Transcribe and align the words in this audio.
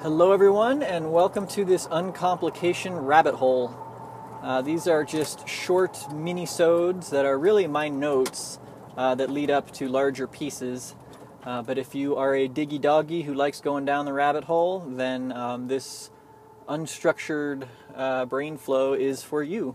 Hello, 0.00 0.30
everyone, 0.30 0.84
and 0.84 1.10
welcome 1.10 1.44
to 1.48 1.64
this 1.64 1.88
uncomplication 1.90 2.94
rabbit 2.94 3.34
hole. 3.34 3.76
Uh, 4.44 4.62
these 4.62 4.86
are 4.86 5.02
just 5.02 5.48
short 5.48 6.14
mini-sodes 6.14 7.10
that 7.10 7.24
are 7.24 7.36
really 7.36 7.66
my 7.66 7.88
notes 7.88 8.60
uh, 8.96 9.16
that 9.16 9.28
lead 9.28 9.50
up 9.50 9.72
to 9.72 9.88
larger 9.88 10.28
pieces. 10.28 10.94
Uh, 11.42 11.62
but 11.62 11.78
if 11.78 11.96
you 11.96 12.14
are 12.14 12.32
a 12.36 12.46
diggy 12.48 12.80
doggy 12.80 13.22
who 13.22 13.34
likes 13.34 13.60
going 13.60 13.84
down 13.84 14.04
the 14.04 14.12
rabbit 14.12 14.44
hole, 14.44 14.78
then 14.88 15.32
um, 15.32 15.66
this 15.66 16.10
unstructured 16.68 17.66
uh, 17.96 18.24
brain 18.24 18.56
flow 18.56 18.92
is 18.92 19.24
for 19.24 19.42
you. 19.42 19.74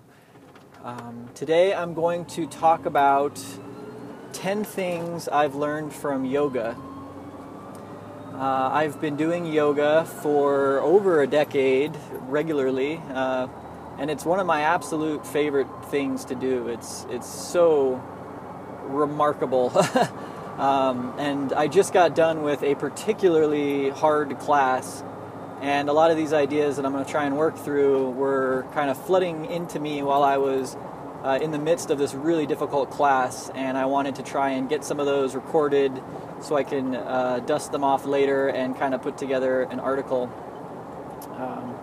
Um, 0.86 1.28
today 1.36 1.74
I'm 1.74 1.94
going 1.94 2.24
to 2.28 2.48
talk 2.48 2.86
about 2.86 3.44
10 4.32 4.64
things 4.64 5.28
I've 5.28 5.56
learned 5.56 5.92
from 5.92 6.24
yoga 6.24 6.78
uh, 8.34 8.70
I've 8.74 9.00
been 9.00 9.16
doing 9.16 9.46
yoga 9.46 10.06
for 10.06 10.80
over 10.80 11.22
a 11.22 11.28
decade 11.28 11.96
regularly, 12.22 13.00
uh, 13.12 13.48
and 14.00 14.10
it's 14.10 14.26
one 14.26 14.40
of 14.40 14.48
my 14.48 14.62
absolute 14.62 15.26
favorite 15.28 15.68
things 15.86 16.26
to 16.26 16.36
do. 16.36 16.68
It's 16.68 17.06
it's 17.12 17.28
so 17.28 18.02
remarkable. 18.86 19.72
um, 20.58 21.14
and 21.20 21.54
I 21.54 21.68
just 21.68 21.94
got 21.94 22.16
done 22.16 22.42
with 22.42 22.64
a 22.64 22.74
particularly 22.74 23.92
hard 23.92 24.40
class, 24.40 25.04
and 25.62 25.88
a 25.88 25.94
lot 25.94 26.10
of 26.10 26.18
these 26.18 26.34
ideas 26.34 26.78
that 26.78 26.88
I'm 26.88 26.92
going 26.92 27.06
to 27.06 27.12
try 27.12 27.26
and 27.26 27.38
work 27.38 27.56
through 27.56 28.10
were 28.12 28.66
kind 28.74 28.90
of 28.90 28.98
flooding 29.06 29.46
into 29.46 29.80
me 29.80 30.02
while 30.02 30.24
I 30.24 30.38
was 30.38 30.76
uh, 31.24 31.38
in 31.40 31.52
the 31.52 31.60
midst 31.60 31.92
of 31.92 32.00
this 32.00 32.16
really 32.16 32.48
difficult 32.48 32.90
class, 32.90 33.52
and 33.54 33.78
I 33.78 33.86
wanted 33.86 34.16
to 34.16 34.24
try 34.24 34.52
and 34.52 34.68
get 34.68 34.84
some 34.84 35.00
of 35.00 35.06
those 35.06 35.36
recorded 35.36 36.02
so 36.44 36.56
I 36.56 36.64
can 36.64 36.96
uh, 36.96 37.40
dust 37.46 37.72
them 37.72 37.84
off 37.84 38.06
later 38.06 38.50
and 38.50 38.78
kind 38.78 38.94
of 38.94 39.02
put 39.02 39.18
together 39.18 39.64
an 39.64 39.80
article. 39.80 40.30
Um, 41.38 41.76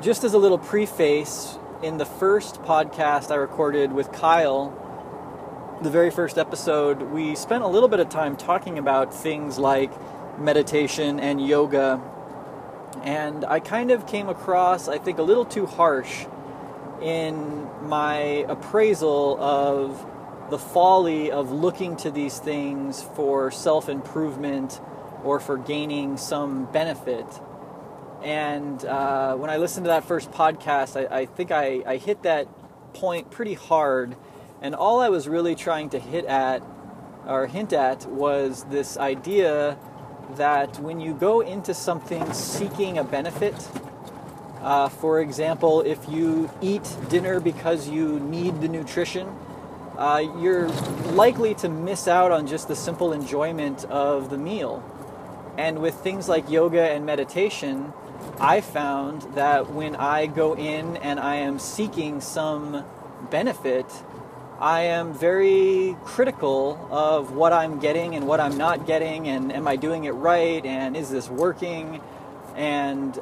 just 0.00 0.24
as 0.24 0.32
a 0.32 0.38
little 0.38 0.58
preface, 0.58 1.58
in 1.82 1.98
the 1.98 2.06
first 2.06 2.62
podcast 2.62 3.30
I 3.30 3.34
recorded 3.34 3.92
with 3.92 4.10
Kyle, 4.12 4.72
the 5.82 5.90
very 5.90 6.10
first 6.10 6.38
episode, 6.38 7.02
we 7.02 7.34
spent 7.34 7.62
a 7.62 7.66
little 7.66 7.88
bit 7.88 8.00
of 8.00 8.08
time 8.08 8.36
talking 8.36 8.78
about 8.78 9.12
things 9.12 9.58
like 9.58 9.90
meditation 10.38 11.20
and 11.20 11.46
yoga. 11.46 12.00
And 13.02 13.44
I 13.44 13.60
kind 13.60 13.90
of 13.90 14.06
came 14.06 14.28
across, 14.28 14.88
I 14.88 14.98
think, 14.98 15.18
a 15.18 15.22
little 15.22 15.44
too 15.44 15.66
harsh 15.66 16.24
in 17.02 17.68
my 17.82 18.46
appraisal 18.48 19.36
of 19.38 20.06
the 20.50 20.58
folly 20.58 21.30
of 21.30 21.50
looking 21.50 21.96
to 21.98 22.10
these 22.10 22.38
things 22.38 23.02
for 23.14 23.50
self 23.50 23.88
improvement 23.88 24.80
or 25.22 25.40
for 25.40 25.56
gaining 25.56 26.16
some 26.16 26.70
benefit. 26.70 27.26
And 28.22 28.84
uh, 28.84 29.34
when 29.36 29.50
I 29.50 29.56
listened 29.56 29.84
to 29.84 29.88
that 29.88 30.04
first 30.04 30.30
podcast, 30.30 30.96
I, 31.10 31.20
I 31.20 31.26
think 31.26 31.50
I, 31.50 31.82
I 31.86 31.96
hit 31.96 32.22
that 32.22 32.48
point 32.94 33.30
pretty 33.30 33.54
hard. 33.54 34.16
And 34.62 34.74
all 34.74 35.00
I 35.00 35.08
was 35.08 35.28
really 35.28 35.54
trying 35.54 35.90
to 35.90 35.98
hit 35.98 36.24
at 36.24 36.62
or 37.26 37.46
hint 37.46 37.72
at 37.72 38.06
was 38.06 38.64
this 38.64 38.96
idea 38.96 39.78
that 40.36 40.78
when 40.78 41.00
you 41.00 41.14
go 41.14 41.40
into 41.40 41.74
something 41.74 42.32
seeking 42.32 42.98
a 42.98 43.04
benefit, 43.04 43.54
uh, 44.62 44.88
for 44.88 45.20
example, 45.20 45.82
if 45.82 46.08
you 46.08 46.50
eat 46.62 46.96
dinner 47.08 47.40
because 47.40 47.88
you 47.88 48.18
need 48.20 48.60
the 48.62 48.68
nutrition, 48.68 49.28
uh, 49.96 50.22
you're 50.38 50.68
likely 51.12 51.54
to 51.54 51.68
miss 51.68 52.08
out 52.08 52.32
on 52.32 52.46
just 52.46 52.68
the 52.68 52.76
simple 52.76 53.12
enjoyment 53.12 53.84
of 53.86 54.30
the 54.30 54.38
meal. 54.38 54.82
And 55.56 55.80
with 55.80 55.94
things 55.94 56.28
like 56.28 56.50
yoga 56.50 56.82
and 56.82 57.06
meditation, 57.06 57.92
I 58.40 58.60
found 58.60 59.22
that 59.34 59.70
when 59.70 59.94
I 59.94 60.26
go 60.26 60.56
in 60.56 60.96
and 60.96 61.20
I 61.20 61.36
am 61.36 61.58
seeking 61.58 62.20
some 62.20 62.84
benefit, 63.30 63.86
I 64.58 64.82
am 64.82 65.12
very 65.12 65.96
critical 66.04 66.88
of 66.90 67.32
what 67.32 67.52
I'm 67.52 67.78
getting 67.78 68.14
and 68.14 68.26
what 68.26 68.40
I'm 68.40 68.56
not 68.56 68.86
getting, 68.86 69.28
and 69.28 69.52
am 69.52 69.68
I 69.68 69.76
doing 69.76 70.04
it 70.04 70.12
right, 70.12 70.64
and 70.64 70.96
is 70.96 71.10
this 71.10 71.28
working? 71.28 72.00
And 72.56 73.18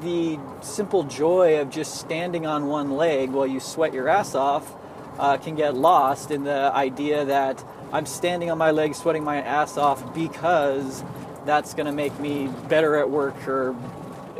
the 0.00 0.38
simple 0.60 1.04
joy 1.04 1.60
of 1.60 1.70
just 1.70 1.96
standing 1.96 2.46
on 2.46 2.66
one 2.66 2.96
leg 2.96 3.30
while 3.30 3.46
you 3.46 3.60
sweat 3.60 3.92
your 3.92 4.08
ass 4.08 4.34
off 4.34 4.74
uh, 5.18 5.36
can 5.38 5.54
get 5.54 5.74
lost 5.74 6.30
in 6.30 6.44
the 6.44 6.72
idea 6.74 7.24
that 7.24 7.64
I'm 7.92 8.06
standing 8.06 8.50
on 8.50 8.58
my 8.58 8.70
legs, 8.70 8.98
sweating 8.98 9.24
my 9.24 9.40
ass 9.40 9.76
off 9.76 10.14
because 10.14 11.02
that's 11.44 11.74
going 11.74 11.86
to 11.86 11.92
make 11.92 12.18
me 12.18 12.48
better 12.68 12.96
at 12.96 13.10
work 13.10 13.46
or 13.48 13.76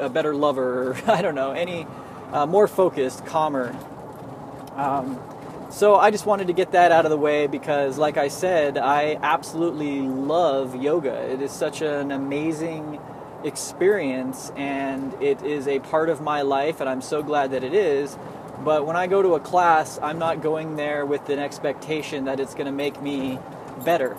a 0.01 0.09
better 0.09 0.35
lover, 0.35 0.91
or 0.91 0.97
I 1.07 1.23
don't 1.23 1.35
know, 1.35 1.53
any 1.53 1.87
uh, 2.33 2.47
more 2.47 2.69
focused, 2.69 3.25
calmer. 3.27 3.77
Um, 4.75 5.19
so 5.71 5.97
I 5.97 6.11
just 6.11 6.27
wanted 6.27 6.47
to 6.47 6.53
get 6.53 6.73
that 6.73 6.93
out 6.93 7.05
of 7.05 7.11
the 7.11 7.17
way 7.17 7.47
because, 7.47 7.99
like 7.99 8.17
I 8.17 8.29
said, 8.29 8.79
I 8.79 9.19
absolutely 9.23 10.01
love 10.01 10.81
yoga. 10.81 11.15
It 11.33 11.41
is 11.41 11.51
such 11.51 11.83
an 11.83 12.13
amazing 12.13 13.01
experience 13.45 14.51
and 14.57 15.13
it 15.23 15.43
is 15.43 15.69
a 15.69 15.79
part 15.81 16.09
of 16.09 16.21
my 16.21 16.43
life, 16.43 16.81
and 16.81 16.89
I'm 16.89 17.03
so 17.03 17.23
glad 17.23 17.51
that 17.53 17.65
it 17.65 17.75
is. 17.75 18.17
But 18.65 18.87
when 18.87 18.97
I 18.97 19.07
go 19.07 19.23
to 19.23 19.35
a 19.35 19.41
class, 19.41 19.99
I'm 20.03 20.19
not 20.19 20.43
going 20.43 20.77
there 20.77 21.05
with 21.05 21.29
an 21.29 21.39
expectation 21.39 22.25
that 22.25 22.41
it's 22.41 22.55
going 22.55 22.67
to 22.67 22.73
make 22.73 23.01
me 23.03 23.39
better. 23.85 24.17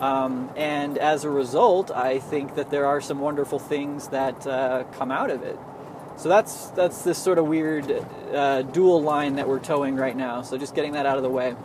Um, 0.00 0.50
and 0.56 0.98
as 0.98 1.24
a 1.24 1.30
result, 1.30 1.90
I 1.90 2.18
think 2.18 2.56
that 2.56 2.70
there 2.70 2.86
are 2.86 3.00
some 3.00 3.20
wonderful 3.20 3.58
things 3.58 4.08
that 4.08 4.46
uh, 4.46 4.84
come 4.92 5.10
out 5.10 5.30
of 5.30 5.42
it. 5.42 5.58
So 6.16 6.28
that's 6.28 6.68
that's 6.70 7.02
this 7.02 7.18
sort 7.18 7.38
of 7.38 7.46
weird 7.46 7.90
uh, 8.32 8.62
dual 8.62 9.02
line 9.02 9.36
that 9.36 9.48
we're 9.48 9.58
toeing 9.58 9.96
right 9.96 10.16
now. 10.16 10.42
So 10.42 10.56
just 10.56 10.74
getting 10.74 10.92
that 10.92 11.06
out 11.06 11.16
of 11.16 11.22
the 11.22 11.30
way. 11.30 11.56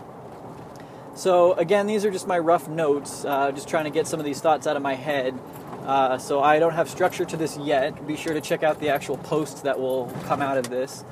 So 1.16 1.54
again, 1.54 1.88
these 1.88 2.06
are 2.06 2.12
just 2.12 2.28
my 2.28 2.40
rough 2.40 2.68
notes, 2.68 3.26
uh, 3.26 3.52
just 3.52 3.68
trying 3.68 3.86
to 3.86 3.90
get 3.90 4.08
some 4.08 4.20
of 4.20 4.26
these 4.26 4.42
thoughts 4.42 4.68
out 4.68 4.76
of 4.76 4.82
my 4.82 4.96
head. 4.96 5.38
Uh, 5.86 6.18
so 6.18 6.42
I 6.42 6.60
don't 6.60 6.74
have 6.74 6.90
structure 6.90 7.26
to 7.26 7.38
this 7.38 7.58
yet. 7.58 8.06
Be 8.08 8.16
sure 8.16 8.34
to 8.34 8.42
check 8.42 8.64
out 8.64 8.80
the 8.80 8.90
actual 8.90 9.18
post 9.18 9.64
that 9.64 9.80
will 9.80 10.06
come 10.26 10.42
out 10.42 10.58
of 10.58 10.70
this 10.70 11.04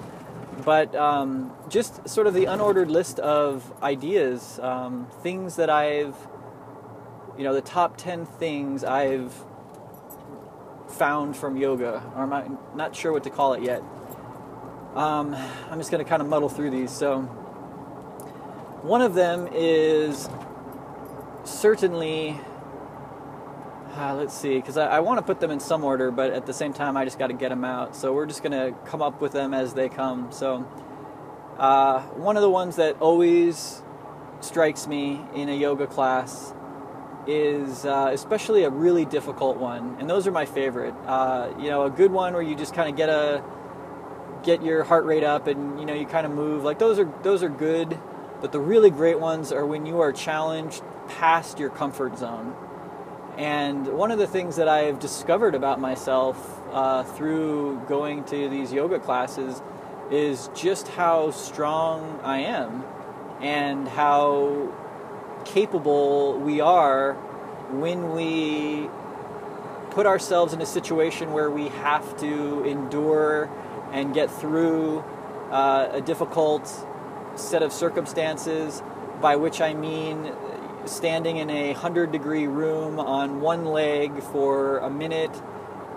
but 0.64 0.96
um, 0.96 1.54
just 1.70 2.08
sort 2.08 2.28
of 2.28 2.34
the 2.34 2.46
unordered 2.46 2.90
list 2.90 3.20
of 3.20 3.72
ideas, 3.82 4.60
um, 4.60 5.08
things 5.22 5.56
that 5.58 5.70
I've, 5.70 6.16
you 7.38 7.44
know, 7.44 7.54
the 7.54 7.62
top 7.62 7.98
10 7.98 8.26
things 8.26 8.84
I've 8.84 9.34
found 10.90 11.36
from 11.38 11.58
yoga, 11.58 12.04
or 12.16 12.32
I'm 12.32 12.58
not 12.76 12.96
sure 12.96 13.12
what 13.12 13.24
to 13.26 13.30
call 13.30 13.54
it 13.54 13.64
yet. 13.64 13.82
Um, 14.96 15.36
I'm 15.70 15.78
just 15.78 15.92
going 15.92 16.04
to 16.04 16.10
kind 16.10 16.22
of 16.22 16.28
muddle 16.28 16.50
through 16.50 16.72
these. 16.72 16.92
So, 16.92 17.22
one 18.82 19.02
of 19.02 19.14
them 19.14 19.48
is 19.54 20.28
certainly 21.44 22.40
uh, 23.98 24.14
let's 24.16 24.34
see, 24.34 24.56
because 24.56 24.78
I, 24.78 24.88
I 24.88 25.00
want 25.00 25.18
to 25.18 25.24
put 25.24 25.40
them 25.40 25.50
in 25.50 25.60
some 25.60 25.84
order, 25.84 26.12
but 26.12 26.32
at 26.32 26.46
the 26.46 26.54
same 26.54 26.72
time, 26.72 26.96
I 26.96 27.04
just 27.04 27.18
got 27.18 27.28
to 27.28 27.34
get 27.34 27.50
them 27.50 27.66
out. 27.66 27.96
So 27.96 28.14
we're 28.14 28.28
just 28.28 28.44
going 28.44 28.52
to 28.52 28.78
come 28.86 29.02
up 29.02 29.22
with 29.22 29.32
them 29.32 29.54
as 29.54 29.74
they 29.74 29.90
come. 29.90 30.32
So 30.32 30.68
uh, 31.58 32.02
one 32.02 32.38
of 32.38 32.44
the 32.44 32.50
ones 32.50 32.76
that 32.76 33.02
always 33.02 33.82
strikes 34.42 34.86
me 34.88 35.20
in 35.34 35.50
a 35.50 35.56
yoga 35.56 35.88
class 35.88 36.54
is 37.26 37.86
uh, 37.86 38.12
especially 38.14 38.64
a 38.64 38.70
really 38.70 39.04
difficult 39.04 39.58
one, 39.58 39.98
and 40.00 40.10
those 40.10 40.28
are 40.28 40.32
my 40.32 40.46
favorite. 40.46 40.94
Uh, 41.06 41.52
you 41.60 41.70
know, 41.70 41.84
a 41.84 41.90
good 41.90 42.12
one 42.12 42.34
where 42.34 42.42
you 42.42 42.56
just 42.56 42.74
kind 42.74 42.90
of 42.90 42.96
get 42.96 43.10
a 43.10 43.44
get 44.44 44.64
your 44.64 44.84
heart 44.84 45.06
rate 45.06 45.24
up, 45.24 45.48
and 45.48 45.80
you 45.80 45.86
know 45.86 45.94
you 45.94 46.06
kind 46.06 46.26
of 46.26 46.32
move. 46.32 46.64
Like 46.64 46.80
those 46.80 47.00
are 47.00 47.12
those 47.24 47.44
are 47.44 47.50
good, 47.50 48.00
but 48.40 48.52
the 48.52 48.60
really 48.60 48.92
great 48.92 49.20
ones 49.20 49.52
are 49.52 49.66
when 49.66 49.86
you 49.86 50.00
are 50.00 50.14
challenged 50.14 50.82
past 51.10 51.60
your 51.60 51.70
comfort 51.70 52.18
zone 52.18 52.56
and 53.38 53.88
one 53.88 54.10
of 54.10 54.18
the 54.18 54.26
things 54.26 54.56
that 54.56 54.68
I've 54.68 55.00
discovered 55.00 55.54
about 55.54 55.80
myself 55.80 56.60
uh, 56.72 57.04
through 57.04 57.80
going 57.88 58.24
to 58.26 58.50
these 58.50 58.74
yoga 58.74 59.00
classes 59.00 59.62
is 60.10 60.50
just 60.56 60.88
how 60.88 61.30
strong 61.30 62.20
I 62.24 62.40
am 62.40 62.84
and 63.40 63.88
how 63.88 64.74
capable 65.46 66.40
we 66.40 66.62
are 66.62 67.14
when 67.72 68.14
we 68.14 68.90
put 69.92 70.08
ourselves 70.08 70.54
in 70.54 70.62
a 70.62 70.66
situation 70.66 71.32
where 71.32 71.52
we 71.52 71.68
have 71.68 72.18
to 72.20 72.64
endure 72.64 73.50
and 73.92 74.14
get 74.14 74.32
through 74.32 75.04
uh, 75.52 75.90
a 75.92 76.02
difficult 76.02 76.68
set 77.36 77.62
of 77.62 77.72
circumstances, 77.72 78.82
by 79.22 79.36
which 79.36 79.62
I 79.62 79.74
mean 79.74 80.34
standing 80.88 81.38
in 81.38 81.50
a 81.50 81.74
100 81.74 82.12
degree 82.12 82.48
room 82.48 83.00
on 83.00 83.42
one 83.42 83.66
leg 83.66 84.22
for 84.24 84.80
a 84.80 84.90
minute, 84.90 85.42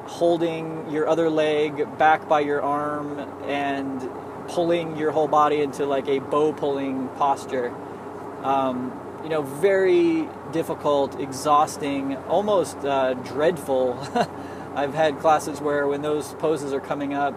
holding 0.05 0.91
your 0.91 1.09
other 1.09 1.31
leg 1.31 1.99
back 1.99 2.29
by 2.29 2.41
your 2.41 2.63
arm 2.63 3.19
and 3.45 4.09
pulling 4.49 4.97
your 4.97 5.13
whole 5.13 5.29
body 5.29 5.61
into 5.61 5.87
like 5.87 6.09
a 6.09 6.19
bow 6.19 6.53
pulling 6.53 7.09
posture. 7.17 7.75
Um, 8.43 8.99
you 9.23 9.29
know, 9.29 9.43
very 9.43 10.29
difficult, 10.53 11.21
exhausting, 11.21 12.17
almost 12.29 12.79
uh, 12.79 13.15
dreadful 13.15 13.99
I've 14.75 14.95
had 14.95 15.19
classes 15.19 15.61
where 15.61 15.87
when 15.89 16.03
those 16.03 16.35
poses 16.35 16.73
are 16.73 16.81
coming 16.81 17.13
up, 17.13 17.35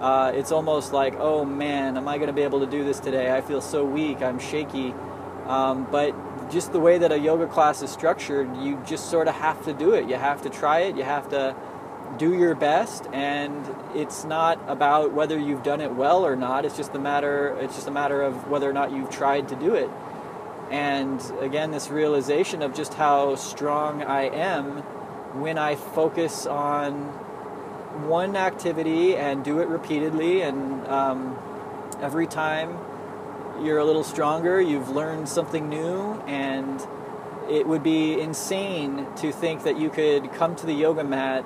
uh, 0.00 0.32
it's 0.34 0.52
almost 0.52 0.92
like, 0.92 1.14
oh 1.18 1.44
man, 1.44 1.96
am 1.96 2.06
I 2.06 2.16
going 2.16 2.28
to 2.28 2.32
be 2.32 2.42
able 2.42 2.60
to 2.60 2.66
do 2.66 2.84
this 2.84 3.00
today? 3.00 3.34
I 3.34 3.40
feel 3.40 3.60
so 3.60 3.84
weak, 3.84 4.22
I'm 4.22 4.38
shaky. 4.38 4.94
Um, 5.46 5.86
but 5.90 6.14
just 6.50 6.72
the 6.72 6.80
way 6.80 6.98
that 6.98 7.12
a 7.12 7.18
yoga 7.18 7.46
class 7.46 7.82
is 7.82 7.90
structured, 7.90 8.56
you 8.58 8.80
just 8.86 9.10
sort 9.10 9.28
of 9.28 9.34
have 9.34 9.64
to 9.64 9.72
do 9.72 9.94
it. 9.94 10.08
You 10.08 10.16
have 10.16 10.42
to 10.42 10.50
try 10.50 10.80
it. 10.80 10.96
You 10.96 11.02
have 11.02 11.28
to 11.30 11.54
do 12.18 12.34
your 12.34 12.54
best, 12.54 13.06
and 13.12 13.66
it's 13.94 14.24
not 14.24 14.58
about 14.68 15.12
whether 15.12 15.38
you've 15.38 15.62
done 15.62 15.80
it 15.80 15.94
well 15.94 16.24
or 16.24 16.36
not. 16.36 16.64
It's 16.64 16.76
just 16.76 16.94
a 16.94 16.98
matter. 16.98 17.56
It's 17.60 17.74
just 17.74 17.88
a 17.88 17.90
matter 17.90 18.22
of 18.22 18.48
whether 18.48 18.68
or 18.68 18.72
not 18.72 18.92
you've 18.92 19.10
tried 19.10 19.48
to 19.48 19.56
do 19.56 19.74
it. 19.74 19.90
And 20.70 21.20
again, 21.40 21.70
this 21.70 21.90
realization 21.90 22.62
of 22.62 22.74
just 22.74 22.94
how 22.94 23.36
strong 23.36 24.02
I 24.02 24.22
am 24.22 24.78
when 25.40 25.58
I 25.58 25.76
focus 25.76 26.46
on 26.46 26.92
one 28.08 28.36
activity 28.36 29.16
and 29.16 29.44
do 29.44 29.60
it 29.60 29.68
repeatedly, 29.68 30.42
and 30.42 30.86
um, 30.86 31.38
every 32.00 32.26
time 32.26 32.78
you're 33.62 33.78
a 33.78 33.84
little 33.84 34.04
stronger, 34.04 34.60
you've 34.60 34.88
learned 34.90 35.28
something 35.28 35.68
new, 35.68 36.14
and 36.26 36.80
it 37.48 37.66
would 37.66 37.82
be 37.82 38.20
insane 38.20 39.06
to 39.16 39.32
think 39.32 39.64
that 39.64 39.78
you 39.78 39.90
could 39.90 40.32
come 40.32 40.56
to 40.56 40.66
the 40.66 40.72
yoga 40.72 41.04
mat 41.04 41.44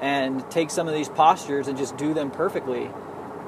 and 0.00 0.48
take 0.50 0.70
some 0.70 0.88
of 0.88 0.94
these 0.94 1.08
postures 1.08 1.68
and 1.68 1.78
just 1.78 1.96
do 1.96 2.14
them 2.14 2.30
perfectly. 2.30 2.90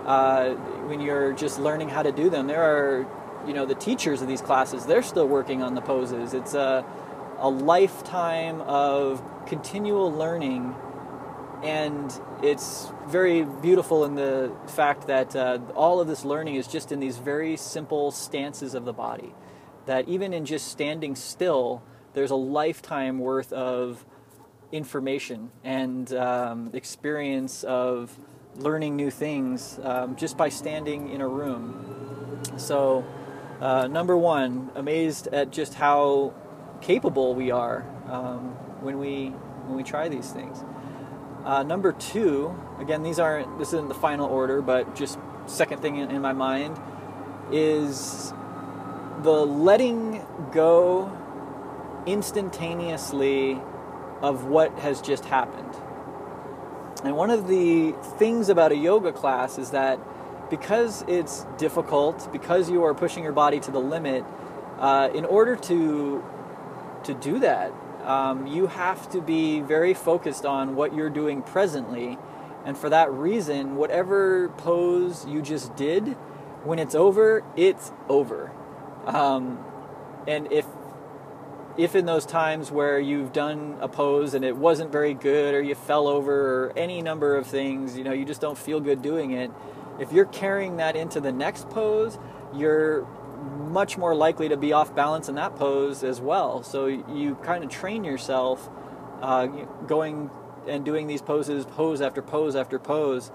Uh, 0.04 0.54
when 0.86 1.00
you're 1.00 1.32
just 1.32 1.58
learning 1.58 1.88
how 1.88 2.02
to 2.02 2.12
do 2.12 2.30
them, 2.30 2.46
there 2.46 2.62
are, 2.62 3.06
you 3.46 3.52
know, 3.52 3.66
the 3.66 3.74
teachers 3.74 4.22
of 4.22 4.28
these 4.28 4.40
classes, 4.40 4.86
they're 4.86 5.02
still 5.02 5.26
working 5.26 5.62
on 5.62 5.74
the 5.74 5.80
poses. 5.80 6.32
It's 6.32 6.54
a, 6.54 6.84
a 7.38 7.48
lifetime 7.48 8.60
of 8.62 9.22
continual 9.46 10.12
learning, 10.12 10.74
and 11.62 12.12
it's 12.42 12.90
very 13.08 13.44
beautiful 13.44 14.04
in 14.04 14.14
the 14.14 14.52
fact 14.66 15.06
that 15.06 15.34
uh, 15.34 15.58
all 15.74 16.00
of 16.00 16.08
this 16.08 16.24
learning 16.24 16.56
is 16.56 16.66
just 16.66 16.92
in 16.92 17.00
these 17.00 17.16
very 17.16 17.56
simple 17.56 18.10
stances 18.10 18.74
of 18.74 18.84
the 18.84 18.92
body. 18.92 19.34
That 19.86 20.08
even 20.08 20.32
in 20.32 20.44
just 20.44 20.68
standing 20.68 21.14
still, 21.14 21.82
there's 22.12 22.30
a 22.30 22.36
lifetime 22.36 23.18
worth 23.18 23.52
of 23.52 24.04
information 24.72 25.50
and 25.62 26.12
um, 26.14 26.70
experience 26.72 27.64
of 27.64 28.18
learning 28.56 28.96
new 28.96 29.10
things 29.10 29.78
um, 29.82 30.16
just 30.16 30.36
by 30.36 30.48
standing 30.48 31.10
in 31.10 31.20
a 31.20 31.28
room. 31.28 32.42
So, 32.56 33.04
uh, 33.60 33.86
number 33.86 34.16
one, 34.16 34.70
amazed 34.74 35.28
at 35.28 35.50
just 35.50 35.74
how 35.74 36.34
capable 36.80 37.34
we 37.34 37.50
are 37.50 37.86
um, 38.08 38.50
when 38.80 38.98
we 38.98 39.28
when 39.66 39.76
we 39.76 39.82
try 39.82 40.08
these 40.08 40.30
things. 40.30 40.62
Uh, 41.46 41.62
number 41.62 41.92
two, 41.92 42.52
again, 42.80 43.04
these 43.04 43.20
aren't 43.20 43.56
this 43.56 43.68
isn't 43.68 43.86
the 43.86 43.94
final 43.94 44.28
order, 44.28 44.60
but 44.60 44.96
just 44.96 45.16
second 45.46 45.80
thing 45.80 45.94
in, 45.94 46.10
in 46.10 46.20
my 46.20 46.32
mind 46.32 46.76
is 47.52 48.32
the 49.22 49.46
letting 49.46 50.26
go 50.50 51.08
instantaneously 52.04 53.60
of 54.22 54.46
what 54.46 54.76
has 54.80 55.00
just 55.00 55.24
happened. 55.26 55.72
And 57.04 57.16
one 57.16 57.30
of 57.30 57.46
the 57.46 57.92
things 58.18 58.48
about 58.48 58.72
a 58.72 58.76
yoga 58.76 59.12
class 59.12 59.56
is 59.56 59.70
that 59.70 60.00
because 60.50 61.04
it's 61.06 61.46
difficult, 61.58 62.28
because 62.32 62.68
you 62.68 62.82
are 62.82 62.92
pushing 62.92 63.22
your 63.22 63.32
body 63.32 63.60
to 63.60 63.70
the 63.70 63.78
limit, 63.78 64.24
uh, 64.80 65.10
in 65.14 65.24
order 65.24 65.54
to 65.54 66.24
to 67.04 67.14
do 67.14 67.38
that, 67.38 67.72
um, 68.06 68.46
you 68.46 68.68
have 68.68 69.10
to 69.10 69.20
be 69.20 69.60
very 69.60 69.92
focused 69.92 70.46
on 70.46 70.76
what 70.76 70.94
you're 70.94 71.10
doing 71.10 71.42
presently. 71.42 72.16
And 72.64 72.78
for 72.78 72.88
that 72.88 73.12
reason, 73.12 73.76
whatever 73.76 74.48
pose 74.56 75.26
you 75.26 75.42
just 75.42 75.74
did, 75.76 76.16
when 76.64 76.78
it's 76.78 76.94
over, 76.94 77.44
it's 77.56 77.92
over. 78.08 78.52
Um, 79.06 79.64
and 80.26 80.50
if 80.50 80.66
if 81.76 81.94
in 81.94 82.06
those 82.06 82.24
times 82.24 82.70
where 82.70 82.98
you've 82.98 83.34
done 83.34 83.76
a 83.80 83.88
pose 83.88 84.32
and 84.32 84.46
it 84.46 84.56
wasn't 84.56 84.90
very 84.90 85.12
good 85.12 85.54
or 85.54 85.60
you 85.60 85.74
fell 85.74 86.08
over 86.08 86.64
or 86.64 86.72
any 86.74 87.02
number 87.02 87.36
of 87.36 87.46
things, 87.46 87.98
you 87.98 88.02
know, 88.02 88.12
you 88.12 88.24
just 88.24 88.40
don't 88.40 88.56
feel 88.56 88.80
good 88.80 89.02
doing 89.02 89.32
it, 89.32 89.50
if 89.98 90.10
you're 90.10 90.24
carrying 90.24 90.78
that 90.78 90.96
into 90.96 91.20
the 91.20 91.32
next 91.32 91.68
pose, 91.68 92.18
you're 92.54 93.06
much 93.76 93.98
more 93.98 94.14
likely 94.14 94.48
to 94.48 94.56
be 94.56 94.72
off 94.72 94.94
balance 94.94 95.28
in 95.28 95.34
that 95.34 95.54
pose 95.56 96.02
as 96.02 96.20
well. 96.20 96.62
So 96.62 96.86
you 96.86 97.36
kind 97.42 97.62
of 97.62 97.70
train 97.70 98.04
yourself 98.04 98.70
uh, 99.20 99.46
going 99.86 100.30
and 100.66 100.84
doing 100.84 101.06
these 101.06 101.22
poses, 101.22 101.66
pose 101.66 102.00
after 102.00 102.22
pose 102.22 102.56
after 102.56 102.78
pose, 102.78 103.30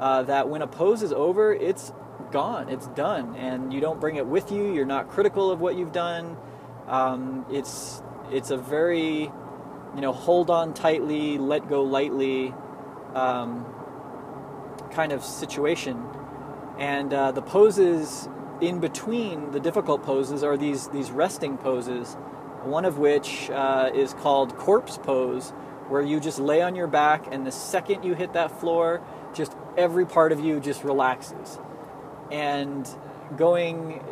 uh, 0.00 0.22
that 0.24 0.48
when 0.48 0.62
a 0.62 0.66
pose 0.66 1.02
is 1.02 1.12
over, 1.12 1.54
it's 1.54 1.92
gone, 2.32 2.68
it's 2.68 2.88
done, 2.88 3.36
and 3.36 3.72
you 3.72 3.80
don't 3.80 4.00
bring 4.00 4.16
it 4.16 4.26
with 4.26 4.50
you. 4.50 4.74
You're 4.74 4.84
not 4.84 5.08
critical 5.08 5.50
of 5.50 5.60
what 5.60 5.76
you've 5.76 5.92
done 5.92 6.36
um, 6.86 7.46
it's 7.50 8.02
it's 8.30 8.50
a 8.50 8.56
very 8.56 9.30
you 9.94 10.00
know 10.00 10.12
hold 10.12 10.50
on 10.50 10.74
tightly, 10.74 11.38
let 11.38 11.68
go 11.68 11.82
lightly 11.82 12.54
um, 13.14 13.66
kind 14.90 15.12
of 15.12 15.24
situation, 15.24 16.02
and 16.78 17.12
uh, 17.12 17.32
the 17.32 17.42
poses 17.42 18.28
in 18.60 18.80
between 18.80 19.50
the 19.52 19.60
difficult 19.60 20.02
poses 20.02 20.42
are 20.42 20.56
these 20.56 20.88
these 20.88 21.10
resting 21.10 21.58
poses. 21.58 22.16
One 22.62 22.86
of 22.86 22.98
which 22.98 23.50
uh, 23.50 23.90
is 23.94 24.14
called 24.14 24.56
corpse 24.56 24.96
pose, 24.96 25.50
where 25.88 26.00
you 26.00 26.18
just 26.18 26.38
lay 26.38 26.62
on 26.62 26.74
your 26.74 26.86
back, 26.86 27.26
and 27.30 27.46
the 27.46 27.52
second 27.52 28.04
you 28.04 28.14
hit 28.14 28.32
that 28.32 28.58
floor, 28.58 29.02
just 29.34 29.54
every 29.76 30.06
part 30.06 30.32
of 30.32 30.40
you 30.40 30.60
just 30.60 30.82
relaxes. 30.82 31.58
And 32.30 32.88
going 33.36 34.02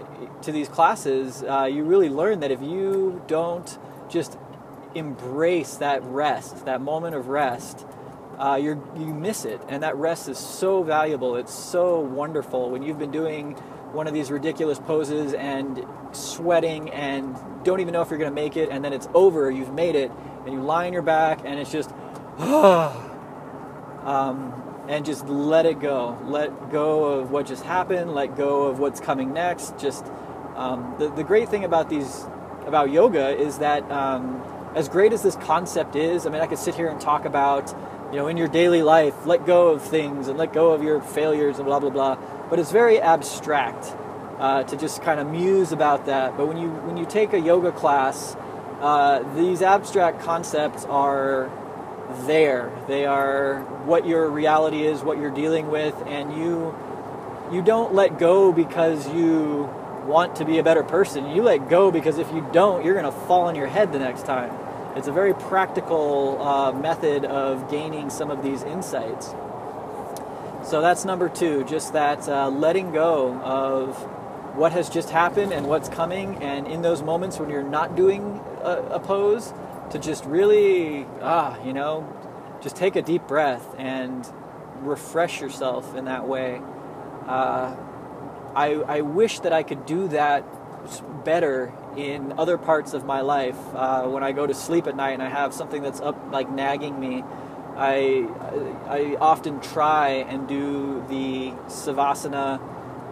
to 0.42 0.52
these 0.52 0.68
classes, 0.68 1.42
uh, 1.42 1.64
you 1.64 1.84
really 1.84 2.10
learn 2.10 2.40
that 2.40 2.50
if 2.50 2.60
you 2.60 3.22
don't 3.26 3.78
just 4.10 4.36
embrace 4.94 5.76
that 5.76 6.02
rest, 6.04 6.66
that 6.66 6.82
moment 6.82 7.14
of 7.14 7.28
rest, 7.28 7.86
uh, 8.38 8.58
you 8.60 8.82
you 8.96 9.14
miss 9.14 9.44
it. 9.46 9.60
And 9.68 9.82
that 9.82 9.96
rest 9.96 10.28
is 10.28 10.38
so 10.38 10.82
valuable. 10.82 11.36
It's 11.36 11.54
so 11.54 12.00
wonderful 12.00 12.70
when 12.70 12.82
you've 12.82 12.98
been 12.98 13.10
doing 13.10 13.56
one 13.92 14.06
of 14.06 14.14
these 14.14 14.30
ridiculous 14.30 14.78
poses 14.78 15.34
and 15.34 15.84
sweating 16.12 16.90
and 16.90 17.36
don't 17.64 17.80
even 17.80 17.92
know 17.92 18.02
if 18.02 18.10
you're 18.10 18.18
going 18.18 18.30
to 18.30 18.34
make 18.34 18.56
it, 18.56 18.68
and 18.70 18.84
then 18.84 18.92
it's 18.92 19.08
over, 19.14 19.50
you've 19.50 19.72
made 19.72 19.94
it, 19.94 20.10
and 20.44 20.54
you 20.54 20.60
lie 20.60 20.86
on 20.86 20.92
your 20.92 21.02
back, 21.02 21.40
and 21.44 21.60
it's 21.60 21.70
just, 21.70 21.90
um, 22.38 24.52
and 24.88 25.04
just 25.04 25.26
let 25.28 25.66
it 25.66 25.80
go. 25.80 26.18
Let 26.24 26.70
go 26.70 27.04
of 27.04 27.30
what 27.30 27.46
just 27.46 27.64
happened. 27.64 28.14
Let 28.14 28.36
go 28.36 28.64
of 28.64 28.78
what's 28.78 29.00
coming 29.00 29.32
next. 29.32 29.78
Just 29.78 30.06
um, 30.56 30.94
the 30.98 31.08
the 31.10 31.24
great 31.24 31.48
thing 31.48 31.64
about 31.64 31.88
these 31.88 32.26
about 32.66 32.90
yoga 32.90 33.40
is 33.40 33.58
that 33.58 33.88
um, 33.90 34.42
as 34.74 34.88
great 34.88 35.12
as 35.12 35.22
this 35.22 35.36
concept 35.36 35.96
is, 35.96 36.26
I 36.26 36.30
mean, 36.30 36.40
I 36.40 36.46
could 36.46 36.58
sit 36.58 36.74
here 36.74 36.88
and 36.88 37.00
talk 37.00 37.24
about 37.24 37.72
you 38.10 38.18
know 38.18 38.26
in 38.26 38.36
your 38.36 38.48
daily 38.48 38.82
life, 38.82 39.24
let 39.24 39.46
go 39.46 39.68
of 39.68 39.82
things 39.82 40.28
and 40.28 40.36
let 40.36 40.52
go 40.52 40.72
of 40.72 40.82
your 40.82 41.00
failures 41.00 41.58
and 41.58 41.66
blah 41.66 41.78
blah 41.78 41.90
blah. 41.90 42.18
But 42.52 42.58
it's 42.58 42.70
very 42.70 43.00
abstract 43.00 43.96
uh, 44.38 44.64
to 44.64 44.76
just 44.76 45.00
kind 45.00 45.18
of 45.18 45.30
muse 45.30 45.72
about 45.72 46.04
that. 46.04 46.36
But 46.36 46.48
when 46.48 46.58
you 46.58 46.68
when 46.68 46.98
you 46.98 47.06
take 47.06 47.32
a 47.32 47.40
yoga 47.40 47.72
class, 47.72 48.36
uh, 48.82 49.22
these 49.34 49.62
abstract 49.62 50.20
concepts 50.20 50.84
are 50.84 51.50
there. 52.26 52.70
They 52.88 53.06
are 53.06 53.60
what 53.86 54.06
your 54.06 54.28
reality 54.28 54.82
is, 54.82 55.00
what 55.00 55.16
you're 55.16 55.30
dealing 55.30 55.70
with, 55.70 55.94
and 56.06 56.36
you 56.36 56.74
you 57.50 57.62
don't 57.62 57.94
let 57.94 58.18
go 58.18 58.52
because 58.52 59.08
you 59.08 59.70
want 60.04 60.36
to 60.36 60.44
be 60.44 60.58
a 60.58 60.62
better 60.62 60.82
person. 60.82 61.30
You 61.30 61.40
let 61.40 61.70
go 61.70 61.90
because 61.90 62.18
if 62.18 62.30
you 62.32 62.46
don't, 62.52 62.84
you're 62.84 63.00
going 63.00 63.10
to 63.10 63.18
fall 63.20 63.46
on 63.46 63.54
your 63.54 63.68
head 63.68 63.94
the 63.94 63.98
next 63.98 64.26
time. 64.26 64.52
It's 64.94 65.08
a 65.08 65.12
very 65.12 65.32
practical 65.32 66.36
uh, 66.42 66.72
method 66.72 67.24
of 67.24 67.70
gaining 67.70 68.10
some 68.10 68.30
of 68.30 68.42
these 68.42 68.62
insights. 68.62 69.34
So 70.64 70.80
that's 70.80 71.04
number 71.04 71.28
two, 71.28 71.64
just 71.64 71.92
that 71.92 72.28
uh, 72.28 72.48
letting 72.48 72.92
go 72.92 73.34
of 73.40 73.96
what 74.56 74.72
has 74.72 74.88
just 74.88 75.10
happened 75.10 75.52
and 75.52 75.66
what's 75.66 75.88
coming, 75.88 76.36
and 76.36 76.66
in 76.66 76.82
those 76.82 77.02
moments 77.02 77.38
when 77.38 77.50
you're 77.50 77.62
not 77.62 77.96
doing 77.96 78.40
a, 78.62 78.82
a 78.92 79.00
pose, 79.00 79.52
to 79.90 79.98
just 79.98 80.24
really, 80.24 81.06
ah, 81.20 81.62
you 81.64 81.72
know, 81.72 82.08
just 82.62 82.76
take 82.76 82.96
a 82.96 83.02
deep 83.02 83.26
breath 83.26 83.66
and 83.76 84.26
refresh 84.80 85.40
yourself 85.40 85.94
in 85.94 86.06
that 86.06 86.26
way. 86.26 86.60
Uh, 87.26 87.76
I, 88.54 88.74
I 88.86 89.00
wish 89.02 89.40
that 89.40 89.52
I 89.52 89.62
could 89.62 89.84
do 89.84 90.08
that 90.08 90.44
better 91.24 91.72
in 91.96 92.32
other 92.38 92.56
parts 92.56 92.94
of 92.94 93.04
my 93.04 93.20
life. 93.20 93.58
Uh, 93.74 94.04
when 94.04 94.22
I 94.22 94.32
go 94.32 94.46
to 94.46 94.54
sleep 94.54 94.86
at 94.86 94.96
night 94.96 95.12
and 95.12 95.22
I 95.22 95.28
have 95.28 95.52
something 95.52 95.82
that's 95.82 96.00
up, 96.00 96.16
like 96.32 96.50
nagging 96.50 96.98
me, 96.98 97.24
I, 97.76 98.28
I 98.86 99.16
often 99.20 99.60
try 99.60 100.08
and 100.10 100.46
do 100.46 101.04
the 101.08 101.52
savasana, 101.68 102.60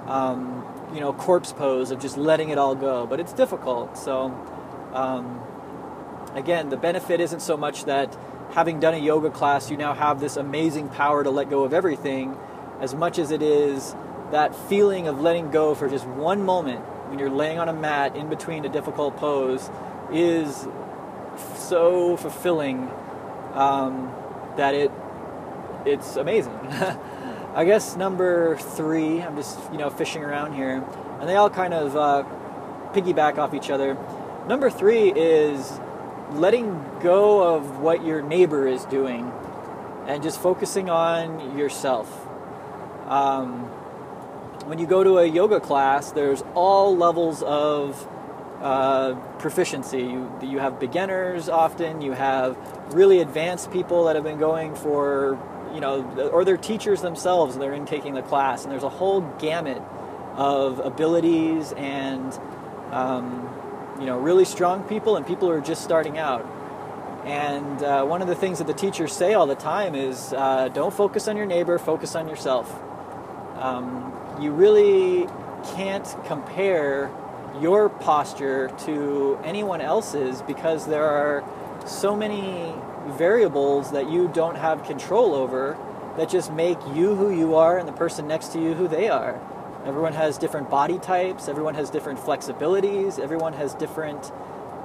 um, 0.09 0.64
you 0.95 1.00
know, 1.00 1.12
corpse 1.12 1.52
pose 1.52 1.90
of 1.90 2.00
just 2.00 2.17
letting 2.17 2.50
it 2.50 2.59
all 2.59 2.75
go. 2.75 3.07
But 3.07 3.21
it's 3.21 3.33
difficult. 3.33 3.97
So, 3.97 4.35
um, 4.93 5.40
again, 6.35 6.69
the 6.69 6.76
benefit 6.76 7.21
isn't 7.21 7.40
so 7.40 7.57
much 7.57 7.85
that 7.85 8.17
having 8.52 8.81
done 8.81 8.95
a 8.95 8.99
yoga 8.99 9.31
class, 9.31 9.71
you 9.71 9.76
now 9.76 9.95
have 9.95 10.21
this 10.21 10.37
amazing 10.37 10.88
power 10.88 11.25
to 11.25 11.31
let 11.31 11.49
go 11.49 11.64
of 11.64 11.73
everything, 11.73 12.37
as 12.81 12.95
much 12.95 13.19
as 13.19 13.31
it 13.31 13.43
is 13.43 13.95
that 14.31 14.55
feeling 14.69 15.09
of 15.09 15.21
letting 15.21 15.50
go 15.50 15.75
for 15.75 15.88
just 15.88 16.07
one 16.07 16.45
moment 16.45 16.81
when 17.09 17.19
you're 17.19 17.31
laying 17.31 17.59
on 17.59 17.69
a 17.69 17.73
mat 17.73 18.14
in 18.14 18.29
between 18.29 18.64
a 18.64 18.69
difficult 18.69 19.17
pose 19.17 19.69
is 20.12 20.67
so 21.57 22.17
fulfilling 22.17 22.88
um, 23.55 24.12
that 24.57 24.75
it 24.75 24.90
it's 25.87 26.16
amazing. 26.16 26.54
I 27.54 27.64
guess 27.64 27.97
number 27.97 28.57
three, 28.57 29.21
I'm 29.21 29.37
just 29.37 29.59
you 29.73 29.78
know 29.78 29.90
fishing 29.90 30.23
around 30.23 30.54
here, 30.54 30.85
and 31.21 31.28
they 31.28 31.37
all 31.37 31.50
kind 31.50 31.75
of 31.75 31.97
uh, 31.97 32.25
piggyback 32.92 33.38
off 33.38 33.54
each 33.54 33.71
other. 33.71 33.97
Number 34.49 34.71
three 34.71 35.12
is 35.12 35.80
letting 36.33 36.85
go 37.02 37.57
of 37.57 37.80
what 37.80 38.04
your 38.04 38.23
neighbor 38.23 38.66
is 38.66 38.85
doing 38.85 39.33
and 40.07 40.23
just 40.23 40.40
focusing 40.40 40.88
on 40.88 41.57
yourself. 41.59 42.26
Um, 43.07 43.64
when 44.66 44.78
you 44.78 44.87
go 44.87 45.02
to 45.02 45.19
a 45.19 45.26
yoga 45.26 45.61
class, 45.61 46.12
there's 46.12 46.42
all 46.54 46.97
levels 46.97 47.42
of 47.42 48.09
uh, 48.61 49.14
proficiency. 49.38 50.02
You, 50.02 50.31
you 50.43 50.59
have 50.59 50.79
beginners 50.79 51.49
often, 51.49 52.00
you 52.02 52.12
have 52.12 52.57
really 52.95 53.21
advanced 53.21 53.71
people 53.71 54.05
that 54.05 54.17
have 54.17 54.25
been 54.25 54.38
going 54.38 54.75
for, 54.75 55.38
you 55.75 55.81
know, 55.81 56.02
or 56.33 56.45
they're 56.45 56.57
teachers 56.57 57.00
themselves, 57.00 57.57
they're 57.57 57.73
in 57.73 57.87
taking 57.87 58.14
the 58.14 58.23
class, 58.23 58.64
and 58.64 58.73
there's 58.73 58.83
a 58.83 58.88
whole 58.88 59.23
gamut 59.38 59.83
of 60.37 60.79
abilities 60.81 61.73
and, 61.73 62.38
um, 62.93 63.49
you 63.99 64.07
know, 64.07 64.19
really 64.19 64.45
strong 64.45 64.83
people 64.85 65.17
and 65.17 65.26
people 65.26 65.49
who 65.49 65.55
are 65.55 65.61
just 65.61 65.83
starting 65.83 66.19
out. 66.19 66.47
And 67.25 67.83
uh, 67.83 68.05
one 68.05 68.23
of 68.23 68.29
the 68.29 68.35
things 68.35 68.59
that 68.59 68.67
the 68.67 68.75
teachers 68.75 69.12
say 69.12 69.35
all 69.35 69.47
the 69.47 69.55
time 69.55 69.95
is 69.95 70.33
uh, 70.33 70.69
don't 70.69 70.93
focus 70.93 71.29
on 71.29 71.37
your 71.37 71.47
neighbor, 71.47 71.79
focus 71.79 72.14
on 72.14 72.29
yourself. 72.29 72.71
Um, 73.57 74.12
you 74.40 74.52
really 74.52 75.26
can't 75.75 76.17
compare 76.25 77.11
your 77.61 77.88
posture 77.88 78.69
to 78.85 79.38
anyone 79.45 79.80
else's 79.80 80.42
because 80.42 80.87
there 80.87 81.04
are 81.04 81.45
so 81.87 82.14
many 82.14 82.75
variables 83.09 83.92
that 83.92 84.11
you 84.11 84.28
don't 84.28 84.57
have 84.57 84.85
control 84.85 85.35
over 85.35 85.76
that 86.16 86.28
just 86.28 86.52
make 86.52 86.78
you 86.95 87.14
who 87.14 87.35
you 87.35 87.54
are 87.54 87.78
and 87.78 87.88
the 87.88 87.92
person 87.92 88.28
next 88.28 88.49
to 88.49 88.61
you 88.61 88.75
who 88.75 88.87
they 88.87 89.09
are. 89.09 89.40
Everyone 89.85 90.12
has 90.12 90.37
different 90.37 90.69
body 90.69 90.99
types, 90.99 91.49
everyone 91.49 91.75
has 91.75 91.88
different 91.90 92.19
flexibilities, 92.19 93.19
everyone 93.19 93.54
has 93.54 93.75
different 93.75 94.30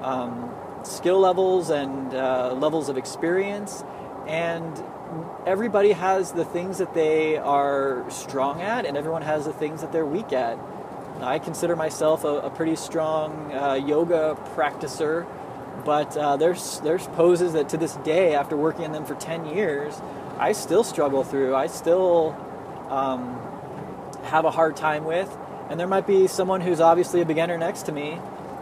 um, 0.01 0.53
skill 0.84 1.19
levels 1.19 1.69
and 1.69 2.13
uh, 2.13 2.53
levels 2.53 2.88
of 2.88 2.98
experience, 2.98 3.84
and 4.27 4.81
everybody 5.45 5.91
has 5.91 6.31
the 6.31 6.45
things 6.45 6.77
that 6.77 6.93
they 6.93 7.38
are 7.38 8.10
strong 8.10 8.62
at, 8.62 8.86
and 8.86 8.95
everyone 8.95 9.22
has 9.22 9.45
the 9.45 9.53
things 9.53 9.81
that 9.81 9.91
they're 9.91 10.05
weak 10.05 10.31
at. 10.31 10.57
I 11.22 11.39
consider 11.39 11.75
myself 11.75 12.24
a, 12.24 12.39
a 12.39 12.50
pretty 12.50 12.75
strong 12.75 13.53
uh, 13.53 13.74
yoga 13.74 14.38
practicer, 14.55 15.25
but 15.86 16.15
uh, 16.17 16.38
there's 16.38 16.79
there's 16.81 17.07
poses 17.07 17.53
that 17.53 17.69
to 17.69 17.77
this 17.77 17.95
day, 17.98 18.36
after 18.36 18.57
working 18.57 18.84
in 18.86 18.91
them 18.91 19.05
for 19.05 19.15
10 19.15 19.45
years, 19.45 20.00
I 20.38 20.51
still 20.51 20.84
struggle 20.84 21.24
through. 21.24 21.55
I 21.55 21.67
still 21.67 22.36
um, 22.89 23.39
have 24.24 24.45
a 24.45 24.51
hard 24.51 24.75
time 24.75 25.05
with, 25.05 25.36
and 25.69 25.79
there 25.79 25.88
might 25.88 26.07
be 26.07 26.27
someone 26.27 26.62
who's 26.62 26.81
obviously 26.81 27.22
a 27.22 27.25
beginner 27.25 27.57
next 27.57 27.84
to 27.84 27.91
me. 27.91 28.19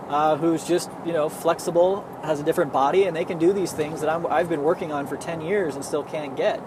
Uh, 0.09 0.35
who's 0.35 0.67
just 0.67 0.91
you 1.05 1.13
know 1.13 1.29
flexible, 1.29 2.05
has 2.23 2.39
a 2.39 2.43
different 2.43 2.73
body, 2.73 3.05
and 3.05 3.15
they 3.15 3.25
can 3.25 3.39
do 3.39 3.53
these 3.53 3.71
things 3.71 4.01
that 4.01 4.09
i 4.09 4.37
have 4.37 4.49
been 4.49 4.61
working 4.61 4.91
on 4.91 5.07
for 5.07 5.15
10 5.15 5.41
years 5.41 5.75
and 5.75 5.83
still 5.83 6.03
can't 6.03 6.35
get. 6.35 6.61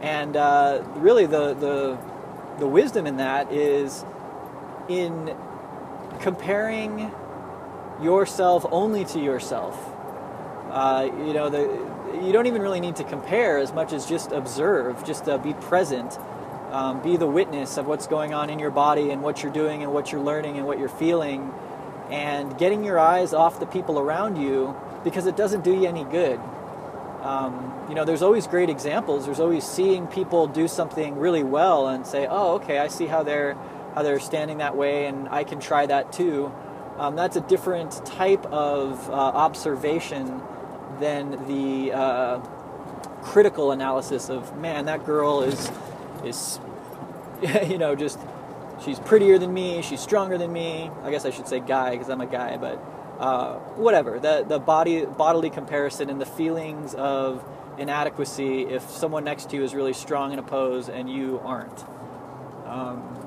And 0.00 0.36
uh, 0.36 0.82
really, 0.96 1.26
the, 1.26 1.54
the 1.54 1.98
the 2.58 2.66
wisdom 2.66 3.06
in 3.06 3.18
that 3.18 3.52
is 3.52 4.04
in 4.88 5.36
comparing 6.20 7.10
yourself 8.02 8.66
only 8.70 9.04
to 9.06 9.20
yourself. 9.20 9.78
Uh, 10.70 11.08
you 11.18 11.32
know, 11.32 11.48
the, 11.48 11.60
you 12.24 12.32
don't 12.32 12.46
even 12.46 12.60
really 12.60 12.80
need 12.80 12.96
to 12.96 13.04
compare 13.04 13.58
as 13.58 13.72
much 13.72 13.92
as 13.92 14.06
just 14.06 14.32
observe, 14.32 15.04
just 15.04 15.28
uh, 15.28 15.38
be 15.38 15.54
present, 15.54 16.18
um, 16.70 17.02
be 17.02 17.16
the 17.16 17.26
witness 17.26 17.76
of 17.76 17.86
what's 17.86 18.06
going 18.06 18.34
on 18.34 18.50
in 18.50 18.58
your 18.58 18.70
body 18.70 19.10
and 19.10 19.22
what 19.22 19.42
you're 19.42 19.52
doing 19.52 19.82
and 19.82 19.92
what 19.92 20.12
you're 20.12 20.20
learning 20.20 20.58
and 20.58 20.66
what 20.66 20.78
you're 20.78 20.88
feeling, 20.88 21.52
and 22.10 22.56
getting 22.58 22.84
your 22.84 22.98
eyes 22.98 23.32
off 23.32 23.58
the 23.60 23.66
people 23.66 23.98
around 23.98 24.36
you 24.36 24.76
because 25.04 25.26
it 25.26 25.36
doesn't 25.36 25.64
do 25.64 25.72
you 25.72 25.86
any 25.86 26.04
good. 26.04 26.40
Um, 27.22 27.72
you 27.88 27.94
know, 27.94 28.04
there's 28.04 28.22
always 28.22 28.46
great 28.46 28.68
examples. 28.68 29.24
There's 29.24 29.40
always 29.40 29.64
seeing 29.64 30.06
people 30.06 30.46
do 30.46 30.68
something 30.68 31.18
really 31.18 31.42
well 31.42 31.88
and 31.88 32.06
say, 32.06 32.26
"Oh, 32.28 32.54
okay, 32.54 32.78
I 32.78 32.88
see 32.88 33.06
how 33.06 33.22
they're 33.22 33.56
how 33.96 34.02
they're 34.02 34.20
standing 34.20 34.58
that 34.58 34.76
way, 34.76 35.06
and 35.06 35.26
I 35.30 35.42
can 35.42 35.58
try 35.58 35.86
that 35.86 36.12
too. 36.12 36.52
Um, 36.98 37.16
that's 37.16 37.36
a 37.36 37.40
different 37.40 38.04
type 38.06 38.44
of 38.46 39.08
uh, 39.08 39.12
observation 39.12 40.42
than 41.00 41.30
the 41.48 41.92
uh, 41.92 42.38
critical 43.22 43.72
analysis 43.72 44.28
of 44.28 44.56
man, 44.58 44.84
that 44.86 45.04
girl 45.04 45.42
is 45.42 45.70
is 46.24 46.60
you 47.68 47.78
know 47.78 47.94
just 47.94 48.18
she's 48.84 48.98
prettier 49.00 49.38
than 49.38 49.52
me, 49.52 49.82
she's 49.82 50.00
stronger 50.00 50.36
than 50.38 50.52
me. 50.52 50.90
I 51.02 51.10
guess 51.10 51.24
I 51.24 51.30
should 51.30 51.48
say 51.48 51.60
guy 51.60 51.92
because 51.92 52.08
I'm 52.08 52.20
a 52.20 52.26
guy, 52.26 52.56
but 52.58 52.76
uh, 53.18 53.54
whatever. 53.76 54.18
The 54.18 54.44
the 54.46 54.58
body 54.58 55.06
bodily 55.06 55.50
comparison 55.50 56.10
and 56.10 56.20
the 56.20 56.26
feelings 56.26 56.94
of 56.94 57.42
inadequacy 57.78 58.62
if 58.62 58.88
someone 58.90 59.24
next 59.24 59.50
to 59.50 59.56
you 59.56 59.64
is 59.64 59.74
really 59.74 59.92
strong 59.92 60.32
in 60.32 60.38
a 60.38 60.42
pose 60.42 60.88
and 60.88 61.10
you 61.10 61.40
aren't. 61.44 61.84
Um, 62.66 63.25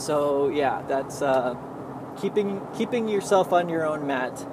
so 0.00 0.48
yeah, 0.48 0.82
that's 0.88 1.22
uh, 1.22 1.54
keeping 2.20 2.60
keeping 2.76 3.08
yourself 3.08 3.52
on 3.52 3.68
your 3.68 3.86
own 3.86 4.06
mat 4.06 4.46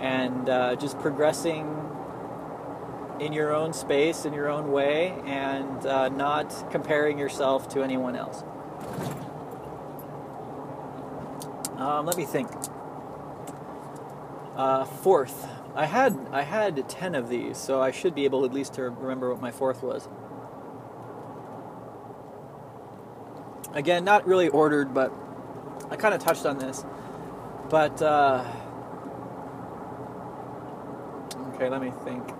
and 0.00 0.48
uh, 0.48 0.74
just 0.76 0.98
progressing 0.98 1.76
in 3.20 3.32
your 3.32 3.54
own 3.54 3.72
space, 3.72 4.24
in 4.24 4.32
your 4.32 4.48
own 4.48 4.72
way, 4.72 5.14
and 5.26 5.86
uh, 5.86 6.08
not 6.08 6.70
comparing 6.70 7.18
yourself 7.18 7.68
to 7.68 7.82
anyone 7.82 8.16
else. 8.16 8.42
Um, 11.76 12.06
let 12.06 12.16
me 12.16 12.24
think. 12.24 12.50
Uh, 14.56 14.84
fourth, 14.84 15.48
I 15.74 15.86
had 15.86 16.18
I 16.32 16.42
had 16.42 16.88
ten 16.88 17.14
of 17.14 17.28
these, 17.28 17.56
so 17.56 17.80
I 17.80 17.90
should 17.90 18.14
be 18.14 18.24
able 18.24 18.44
at 18.44 18.52
least 18.52 18.74
to 18.74 18.82
remember 18.82 19.30
what 19.30 19.40
my 19.40 19.50
fourth 19.50 19.82
was. 19.82 20.08
Again, 23.72 24.04
not 24.04 24.26
really 24.26 24.48
ordered, 24.48 24.92
but 24.92 25.12
I 25.90 25.96
kind 25.96 26.14
of 26.14 26.20
touched 26.20 26.44
on 26.46 26.58
this. 26.58 26.84
But, 27.68 28.02
uh, 28.02 28.44
okay, 31.54 31.68
let 31.68 31.80
me 31.80 31.92
think. 32.04 32.39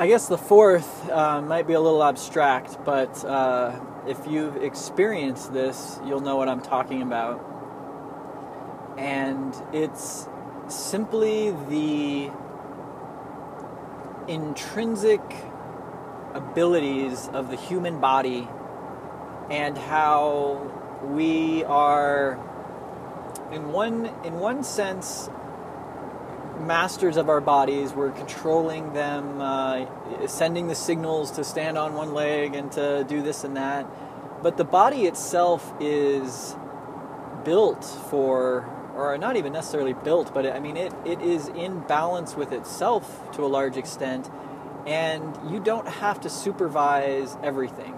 I 0.00 0.06
guess 0.06 0.28
the 0.28 0.38
fourth 0.38 1.10
uh, 1.10 1.42
might 1.42 1.66
be 1.66 1.72
a 1.72 1.80
little 1.80 2.04
abstract, 2.04 2.84
but 2.84 3.24
uh, 3.24 3.80
if 4.06 4.28
you've 4.28 4.54
experienced 4.62 5.52
this, 5.52 5.98
you'll 6.06 6.20
know 6.20 6.36
what 6.36 6.48
I'm 6.48 6.60
talking 6.60 7.02
about. 7.02 7.44
And 8.96 9.52
it's 9.72 10.28
simply 10.68 11.50
the 11.68 12.30
intrinsic 14.28 15.20
abilities 16.32 17.28
of 17.32 17.50
the 17.50 17.56
human 17.56 17.98
body 17.98 18.46
and 19.50 19.76
how 19.76 20.70
we 21.02 21.64
are 21.64 22.38
in 23.50 23.72
one 23.72 24.06
in 24.22 24.38
one 24.38 24.62
sense 24.62 25.28
masters 26.60 27.16
of 27.16 27.28
our 27.28 27.40
bodies. 27.40 27.92
We're 27.92 28.10
controlling 28.12 28.92
them, 28.92 29.40
uh, 29.40 30.26
sending 30.26 30.68
the 30.68 30.74
signals 30.74 31.30
to 31.32 31.44
stand 31.44 31.78
on 31.78 31.94
one 31.94 32.14
leg 32.14 32.54
and 32.54 32.70
to 32.72 33.04
do 33.08 33.22
this 33.22 33.44
and 33.44 33.56
that. 33.56 33.86
But 34.42 34.56
the 34.56 34.64
body 34.64 35.06
itself 35.06 35.72
is 35.80 36.56
built 37.44 37.84
for, 38.10 38.66
or 38.94 39.18
not 39.18 39.36
even 39.36 39.52
necessarily 39.52 39.94
built, 39.94 40.32
but 40.34 40.46
I 40.46 40.60
mean, 40.60 40.76
it, 40.76 40.92
it 41.04 41.20
is 41.20 41.48
in 41.48 41.80
balance 41.80 42.34
with 42.36 42.52
itself 42.52 43.30
to 43.32 43.44
a 43.44 43.48
large 43.48 43.76
extent. 43.76 44.30
and 44.88 45.36
you 45.50 45.60
don't 45.60 45.86
have 45.86 46.20
to 46.22 46.30
supervise 46.30 47.36
everything. 47.42 47.94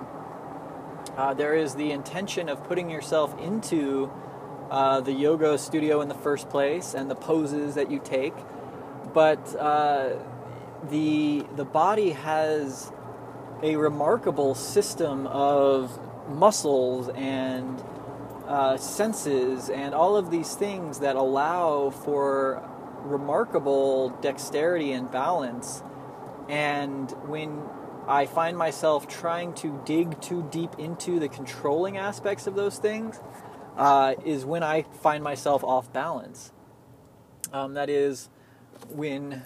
Uh, 1.17 1.35
there 1.35 1.55
is 1.55 1.75
the 1.77 1.93
intention 1.93 2.49
of 2.49 2.65
putting 2.65 2.91
yourself 2.91 3.39
into 3.39 4.11
uh, 4.71 5.01
the 5.01 5.13
yoga 5.13 5.59
studio 5.59 6.01
in 6.01 6.09
the 6.09 6.15
first 6.15 6.49
place 6.49 6.95
and 6.95 7.11
the 7.11 7.15
poses 7.15 7.75
that 7.75 7.91
you 7.91 8.01
take, 8.03 8.35
but 9.13 9.55
uh, 9.57 10.11
the 10.89 11.45
the 11.57 11.65
body 11.65 12.11
has 12.11 12.93
a 13.63 13.77
remarkable 13.77 14.55
system 14.55 15.27
of 15.27 15.99
muscles 16.29 17.09
and 17.11 17.83
uh, 18.47 18.77
senses 18.77 19.69
and 19.69 19.95
all 19.95 20.17
of 20.17 20.31
these 20.31 20.55
things 20.55 21.01
that 21.01 21.17
allow 21.17 21.91
for 21.91 22.67
remarkable 23.03 24.11
dexterity 24.21 24.93
and 24.93 25.11
balance. 25.11 25.83
And 26.49 27.11
when 27.29 27.63
I 28.09 28.27
find 28.27 28.57
myself 28.57 29.07
trying 29.07 29.55
to 29.55 29.81
dig 29.85 30.21
too 30.21 30.47
deep 30.51 30.79
into 30.79 31.21
the 31.21 31.29
controlling 31.29 31.97
aspects 31.97 32.47
of 32.47 32.55
those 32.55 32.79
things, 32.79 33.21
uh, 33.77 34.15
is 34.25 34.45
when 34.45 34.63
I 34.63 34.83
find 34.83 35.23
myself 35.23 35.65
off 35.65 35.93
balance. 35.93 36.53
Um, 37.53 37.75
that 37.75 37.91
is 37.91 38.29
when, 38.89 39.43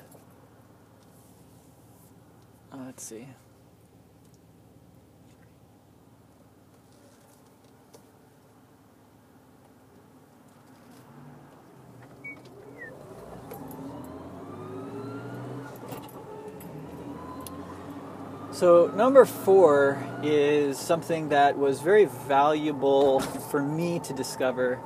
uh, 2.73 2.77
let's 2.87 3.03
see. 3.03 3.29
So, 18.55 18.87
number 18.95 19.25
four 19.25 19.99
is 20.23 20.79
something 20.79 21.31
that 21.31 21.59
was 21.59 21.81
very 21.81 22.05
valuable 22.05 23.19
for 23.19 23.61
me 23.61 23.99
to 23.99 24.13
discover. 24.13 24.79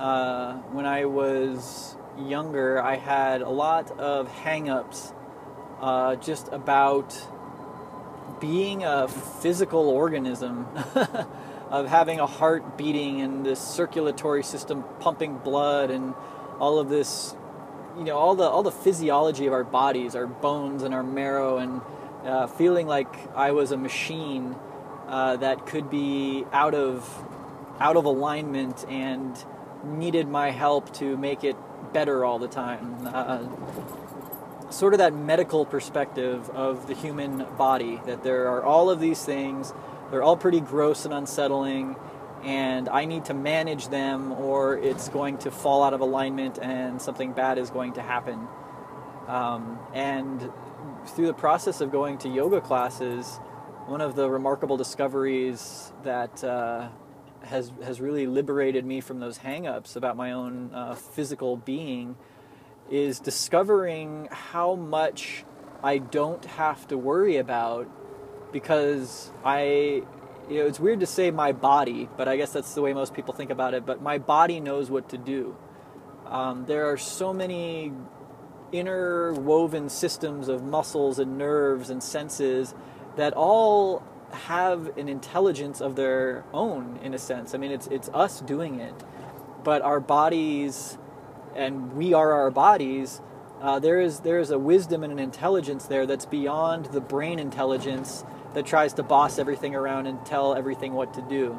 Uh, 0.00 0.54
when 0.72 0.84
I 0.84 1.04
was 1.04 1.96
younger, 2.18 2.82
I 2.82 2.96
had 2.96 3.40
a 3.42 3.50
lot 3.50 3.92
of 4.00 4.26
hang 4.28 4.68
ups 4.68 5.12
uh, 5.80 6.16
just 6.16 6.48
about 6.48 7.16
being 8.40 8.82
a 8.82 9.06
physical 9.06 9.88
organism, 9.90 10.66
of 11.70 11.86
having 11.86 12.18
a 12.18 12.26
heart 12.26 12.76
beating 12.76 13.20
and 13.20 13.46
this 13.46 13.60
circulatory 13.60 14.42
system 14.42 14.82
pumping 14.98 15.38
blood 15.38 15.92
and 15.92 16.14
all 16.58 16.80
of 16.80 16.88
this, 16.88 17.36
you 17.96 18.02
know, 18.02 18.18
all 18.18 18.34
the 18.34 18.42
all 18.42 18.64
the 18.64 18.72
physiology 18.72 19.46
of 19.46 19.52
our 19.52 19.62
bodies, 19.62 20.16
our 20.16 20.26
bones 20.26 20.82
and 20.82 20.92
our 20.92 21.04
marrow 21.04 21.58
and 21.58 21.80
uh, 22.28 22.46
feeling 22.46 22.86
like 22.86 23.08
I 23.34 23.52
was 23.52 23.72
a 23.72 23.76
machine 23.76 24.54
uh, 25.08 25.36
that 25.36 25.66
could 25.66 25.88
be 25.90 26.44
out 26.52 26.74
of 26.74 27.24
out 27.80 27.96
of 27.96 28.04
alignment 28.04 28.84
and 28.88 29.36
needed 29.84 30.28
my 30.28 30.50
help 30.50 30.92
to 30.92 31.16
make 31.16 31.44
it 31.44 31.56
better 31.92 32.24
all 32.24 32.38
the 32.38 32.48
time. 32.48 33.06
Uh, 33.06 33.48
sort 34.70 34.92
of 34.92 34.98
that 34.98 35.14
medical 35.14 35.64
perspective 35.64 36.50
of 36.50 36.86
the 36.88 36.94
human 36.94 37.46
body 37.56 38.00
that 38.04 38.22
there 38.22 38.48
are 38.48 38.62
all 38.62 38.90
of 38.90 39.00
these 39.00 39.24
things, 39.24 39.72
they're 40.10 40.22
all 40.22 40.36
pretty 40.36 40.60
gross 40.60 41.04
and 41.04 41.14
unsettling, 41.14 41.96
and 42.42 42.88
I 42.88 43.04
need 43.04 43.24
to 43.26 43.34
manage 43.34 43.88
them 43.88 44.32
or 44.32 44.76
it's 44.76 45.08
going 45.08 45.38
to 45.38 45.50
fall 45.50 45.82
out 45.82 45.94
of 45.94 46.00
alignment 46.00 46.58
and 46.58 47.00
something 47.00 47.32
bad 47.32 47.58
is 47.58 47.70
going 47.70 47.94
to 47.94 48.02
happen. 48.02 48.46
Um, 49.26 49.78
and 49.94 50.50
through 51.06 51.26
the 51.26 51.34
process 51.34 51.80
of 51.80 51.90
going 51.90 52.18
to 52.18 52.28
yoga 52.28 52.60
classes, 52.60 53.40
one 53.86 54.00
of 54.00 54.16
the 54.16 54.28
remarkable 54.28 54.76
discoveries 54.76 55.92
that 56.02 56.44
uh, 56.44 56.88
has 57.42 57.72
has 57.82 58.00
really 58.00 58.26
liberated 58.26 58.84
me 58.84 59.00
from 59.00 59.20
those 59.20 59.38
hangups 59.38 59.96
about 59.96 60.16
my 60.16 60.32
own 60.32 60.70
uh, 60.74 60.94
physical 60.94 61.56
being 61.56 62.16
is 62.90 63.20
discovering 63.20 64.28
how 64.30 64.74
much 64.74 65.44
I 65.82 65.98
don't 65.98 66.44
have 66.44 66.86
to 66.88 66.98
worry 66.98 67.36
about 67.36 67.88
because 68.52 69.30
I 69.44 70.02
you 70.48 70.58
know 70.58 70.66
it's 70.66 70.80
weird 70.80 71.00
to 71.00 71.06
say 71.06 71.30
my 71.30 71.52
body, 71.52 72.08
but 72.16 72.28
I 72.28 72.36
guess 72.36 72.52
that's 72.52 72.74
the 72.74 72.82
way 72.82 72.92
most 72.92 73.14
people 73.14 73.34
think 73.34 73.50
about 73.50 73.74
it. 73.74 73.86
But 73.86 74.02
my 74.02 74.18
body 74.18 74.60
knows 74.60 74.90
what 74.90 75.08
to 75.10 75.18
do. 75.18 75.56
Um, 76.26 76.66
there 76.66 76.90
are 76.90 76.98
so 76.98 77.32
many 77.32 77.92
interwoven 78.72 79.88
systems 79.88 80.48
of 80.48 80.62
muscles 80.62 81.18
and 81.18 81.38
nerves 81.38 81.90
and 81.90 82.02
senses 82.02 82.74
that 83.16 83.32
all 83.34 84.02
have 84.30 84.96
an 84.98 85.08
intelligence 85.08 85.80
of 85.80 85.96
their 85.96 86.44
own 86.52 86.98
in 87.02 87.14
a 87.14 87.18
sense. 87.18 87.54
I 87.54 87.58
mean 87.58 87.70
it's 87.70 87.86
it's 87.88 88.08
us 88.10 88.40
doing 88.40 88.80
it. 88.80 88.94
But 89.64 89.82
our 89.82 90.00
bodies 90.00 90.98
and 91.54 91.92
we 91.94 92.14
are 92.14 92.32
our 92.32 92.50
bodies, 92.50 93.20
uh, 93.60 93.78
there 93.78 94.00
is 94.00 94.20
there 94.20 94.38
is 94.38 94.50
a 94.50 94.58
wisdom 94.58 95.02
and 95.02 95.12
an 95.12 95.18
intelligence 95.18 95.86
there 95.86 96.06
that's 96.06 96.26
beyond 96.26 96.86
the 96.86 97.00
brain 97.00 97.38
intelligence 97.38 98.24
that 98.54 98.66
tries 98.66 98.92
to 98.94 99.02
boss 99.02 99.38
everything 99.38 99.74
around 99.74 100.06
and 100.06 100.24
tell 100.24 100.54
everything 100.54 100.92
what 100.92 101.14
to 101.14 101.22
do. 101.22 101.58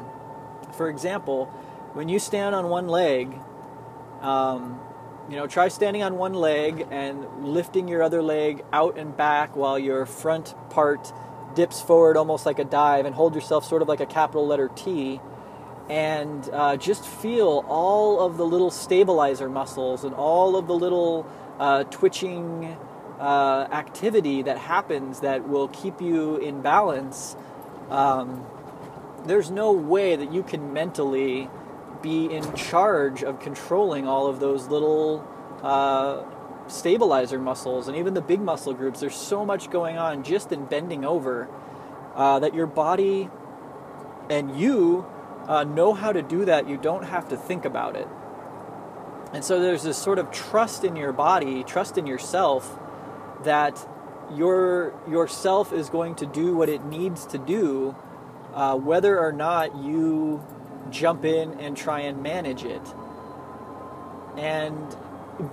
For 0.76 0.88
example, 0.88 1.46
when 1.92 2.08
you 2.08 2.18
stand 2.18 2.54
on 2.54 2.68
one 2.68 2.88
leg, 2.88 3.36
um, 4.20 4.80
you 5.30 5.36
know, 5.36 5.46
try 5.46 5.68
standing 5.68 6.02
on 6.02 6.18
one 6.18 6.34
leg 6.34 6.88
and 6.90 7.44
lifting 7.44 7.86
your 7.86 8.02
other 8.02 8.20
leg 8.20 8.64
out 8.72 8.98
and 8.98 9.16
back 9.16 9.54
while 9.54 9.78
your 9.78 10.04
front 10.04 10.56
part 10.70 11.12
dips 11.54 11.80
forward 11.80 12.16
almost 12.16 12.46
like 12.46 12.58
a 12.58 12.64
dive 12.64 13.06
and 13.06 13.14
hold 13.14 13.36
yourself 13.36 13.64
sort 13.64 13.80
of 13.80 13.86
like 13.86 14.00
a 14.00 14.06
capital 14.06 14.44
letter 14.44 14.68
T. 14.74 15.20
And 15.88 16.48
uh, 16.52 16.76
just 16.76 17.06
feel 17.06 17.64
all 17.68 18.20
of 18.20 18.38
the 18.38 18.44
little 18.44 18.72
stabilizer 18.72 19.48
muscles 19.48 20.02
and 20.02 20.14
all 20.14 20.56
of 20.56 20.66
the 20.66 20.74
little 20.74 21.24
uh, 21.60 21.84
twitching 21.84 22.76
uh, 23.20 23.68
activity 23.70 24.42
that 24.42 24.58
happens 24.58 25.20
that 25.20 25.48
will 25.48 25.68
keep 25.68 26.00
you 26.00 26.38
in 26.38 26.60
balance. 26.60 27.36
Um, 27.88 28.44
there's 29.26 29.50
no 29.50 29.70
way 29.70 30.16
that 30.16 30.32
you 30.32 30.42
can 30.42 30.72
mentally 30.72 31.48
be 32.02 32.32
in 32.32 32.54
charge 32.54 33.22
of 33.22 33.40
controlling 33.40 34.06
all 34.06 34.26
of 34.26 34.40
those 34.40 34.68
little 34.68 35.26
uh, 35.62 36.22
stabilizer 36.68 37.38
muscles 37.38 37.88
and 37.88 37.96
even 37.96 38.14
the 38.14 38.20
big 38.20 38.40
muscle 38.40 38.72
groups. 38.72 39.00
There's 39.00 39.16
so 39.16 39.44
much 39.44 39.70
going 39.70 39.98
on 39.98 40.22
just 40.22 40.52
in 40.52 40.64
bending 40.66 41.04
over 41.04 41.48
uh, 42.14 42.38
that 42.38 42.54
your 42.54 42.66
body 42.66 43.28
and 44.28 44.58
you 44.58 45.06
uh, 45.48 45.64
know 45.64 45.94
how 45.94 46.12
to 46.12 46.22
do 46.22 46.44
that. 46.44 46.68
You 46.68 46.76
don't 46.76 47.04
have 47.04 47.28
to 47.30 47.36
think 47.36 47.64
about 47.64 47.96
it. 47.96 48.08
And 49.32 49.44
so 49.44 49.60
there's 49.60 49.82
this 49.82 49.96
sort 49.96 50.18
of 50.18 50.30
trust 50.30 50.84
in 50.84 50.96
your 50.96 51.12
body, 51.12 51.62
trust 51.64 51.98
in 51.98 52.06
yourself 52.06 52.78
that 53.44 53.86
your 54.34 54.92
yourself 55.08 55.72
is 55.72 55.88
going 55.88 56.14
to 56.16 56.26
do 56.26 56.54
what 56.54 56.68
it 56.68 56.84
needs 56.84 57.26
to 57.26 57.38
do, 57.38 57.96
uh, 58.54 58.76
whether 58.76 59.18
or 59.18 59.32
not 59.32 59.76
you 59.76 60.44
jump 60.90 61.24
in 61.24 61.52
and 61.60 61.76
try 61.76 62.00
and 62.00 62.22
manage 62.22 62.64
it. 62.64 62.82
And 64.36 64.96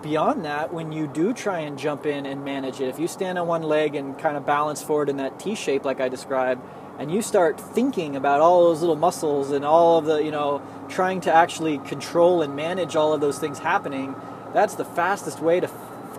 beyond 0.02 0.46
that, 0.46 0.74
when 0.74 0.92
you 0.92 1.08
do 1.08 1.34
try 1.34 1.60
and 1.60 1.78
jump 1.78 2.06
in 2.06 2.26
and 2.26 2.44
manage 2.44 2.80
it, 2.82 2.88
if 2.88 3.00
you 3.00 3.08
stand 3.08 3.38
on 3.38 3.48
one 3.48 3.64
leg 3.64 3.96
and 3.96 4.18
kind 4.18 4.38
of 4.38 4.46
balance 4.46 4.82
forward 4.82 5.10
in 5.10 5.18
that 5.18 5.40
T 5.40 5.56
shape, 5.56 5.86
like 5.86 6.00
I 6.00 6.10
described, 6.10 6.62
and 7.00 7.12
you 7.12 7.22
start 7.22 7.60
thinking 7.60 8.16
about 8.16 8.42
all 8.42 8.64
those 8.66 8.82
little 8.82 8.96
muscles 8.96 9.52
and 9.52 9.64
all 9.64 10.00
of 10.00 10.06
the, 10.06 10.18
you 10.18 10.32
know, 10.32 10.62
trying 10.90 11.22
to 11.22 11.34
actually 11.34 11.78
control 11.80 12.42
and 12.42 12.56
manage 12.56 12.96
all 12.96 13.14
of 13.14 13.22
those 13.22 13.38
things 13.38 13.60
happening, 13.60 14.16
that's 14.54 14.76
the 14.76 14.86
fastest 14.86 15.40
way 15.40 15.60
to, 15.60 15.70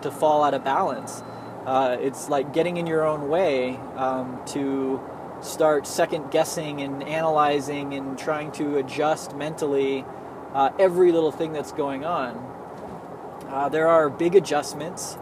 to 0.01 0.09
fall 0.09 0.43
out 0.43 0.53
of 0.53 0.63
balance. 0.63 1.21
Uh, 1.65 1.97
it's 1.99 2.29
like 2.29 2.53
getting 2.53 2.77
in 2.77 2.87
your 2.87 3.05
own 3.05 3.27
way 3.27 3.75
um, 3.97 4.39
to 4.45 5.01
start 5.41 5.87
second 5.87 6.31
guessing 6.31 6.81
and 6.81 7.03
analyzing 7.03 7.93
and 7.93 8.17
trying 8.17 8.51
to 8.53 8.77
adjust 8.77 9.35
mentally 9.35 10.05
uh, 10.53 10.71
every 10.79 11.11
little 11.11 11.31
thing 11.31 11.53
that's 11.53 11.71
going 11.71 12.05
on. 12.05 12.35
Uh, 13.47 13.69
there 13.69 13.87
are 13.87 14.09
big 14.09 14.35
adjustments, 14.35 15.17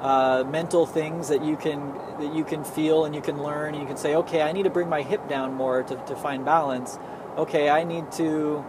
uh, 0.00 0.44
mental 0.46 0.84
things 0.84 1.28
that 1.28 1.44
you 1.44 1.56
can 1.56 1.94
that 2.18 2.34
you 2.34 2.44
can 2.44 2.64
feel 2.64 3.04
and 3.04 3.14
you 3.14 3.20
can 3.20 3.42
learn. 3.42 3.74
And 3.74 3.82
you 3.82 3.86
can 3.86 3.96
say, 3.96 4.14
okay, 4.16 4.42
I 4.42 4.52
need 4.52 4.64
to 4.64 4.70
bring 4.70 4.88
my 4.88 5.02
hip 5.02 5.28
down 5.28 5.54
more 5.54 5.82
to, 5.82 5.96
to 5.96 6.16
find 6.16 6.44
balance. 6.44 6.98
Okay, 7.36 7.70
I 7.70 7.84
need 7.84 8.12
to, 8.12 8.64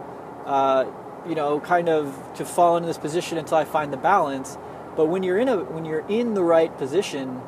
uh, 0.46 0.86
you 1.28 1.34
know, 1.34 1.60
kind 1.60 1.88
of 1.88 2.18
to 2.36 2.44
fall 2.44 2.76
into 2.76 2.86
this 2.86 2.98
position 2.98 3.36
until 3.36 3.58
I 3.58 3.64
find 3.64 3.92
the 3.92 3.98
balance. 3.98 4.56
But 4.96 5.06
when 5.06 5.22
you're 5.22 5.38
in 5.38 5.48
a 5.48 5.58
when 5.58 5.84
you're 5.84 6.06
in 6.08 6.34
the 6.34 6.42
right 6.42 6.76
position, 6.78 7.42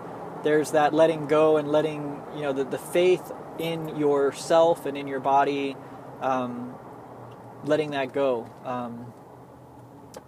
there's 0.47 0.71
that 0.71 0.95
letting 0.95 1.27
go 1.27 1.57
and 1.57 1.67
letting 1.67 2.23
you 2.37 2.43
know 2.43 2.53
the, 2.53 2.63
the 2.63 2.79
faith 2.79 3.33
in 3.59 3.97
yourself 3.97 4.87
and 4.87 4.97
in 4.97 5.09
your 5.09 5.19
body 5.19 5.77
um, 6.21 6.73
letting 7.65 7.91
that 7.91 8.13
go 8.13 8.49
um, 8.65 9.13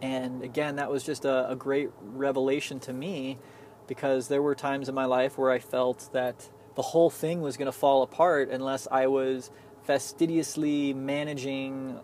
and 0.02 0.42
again 0.42 0.74
that 0.74 0.90
was 0.90 1.04
just 1.04 1.24
a, 1.24 1.50
a, 1.50 1.54
great 1.54 1.90
revelation 2.00 2.81
to 2.81 2.92
me 2.92 3.38
because 3.87 4.26
there 4.26 4.42
were 4.42 4.57
times 4.57 4.88
in 4.88 4.94
my 4.94 5.04
life 5.04 5.38
where 5.38 5.52
I 5.52 5.61
felt 5.61 6.11
that 6.12 6.50
the 6.74 6.83
whole 6.83 7.11
thing 7.11 7.40
was 7.40 7.57
going 7.57 7.66
to 7.66 7.78
fall 7.78 8.02
apart 8.02 8.50
unless 8.50 8.88
I 8.90 9.07
was 9.07 9.52
fastidiously 9.85 10.94
managing 10.94 12.00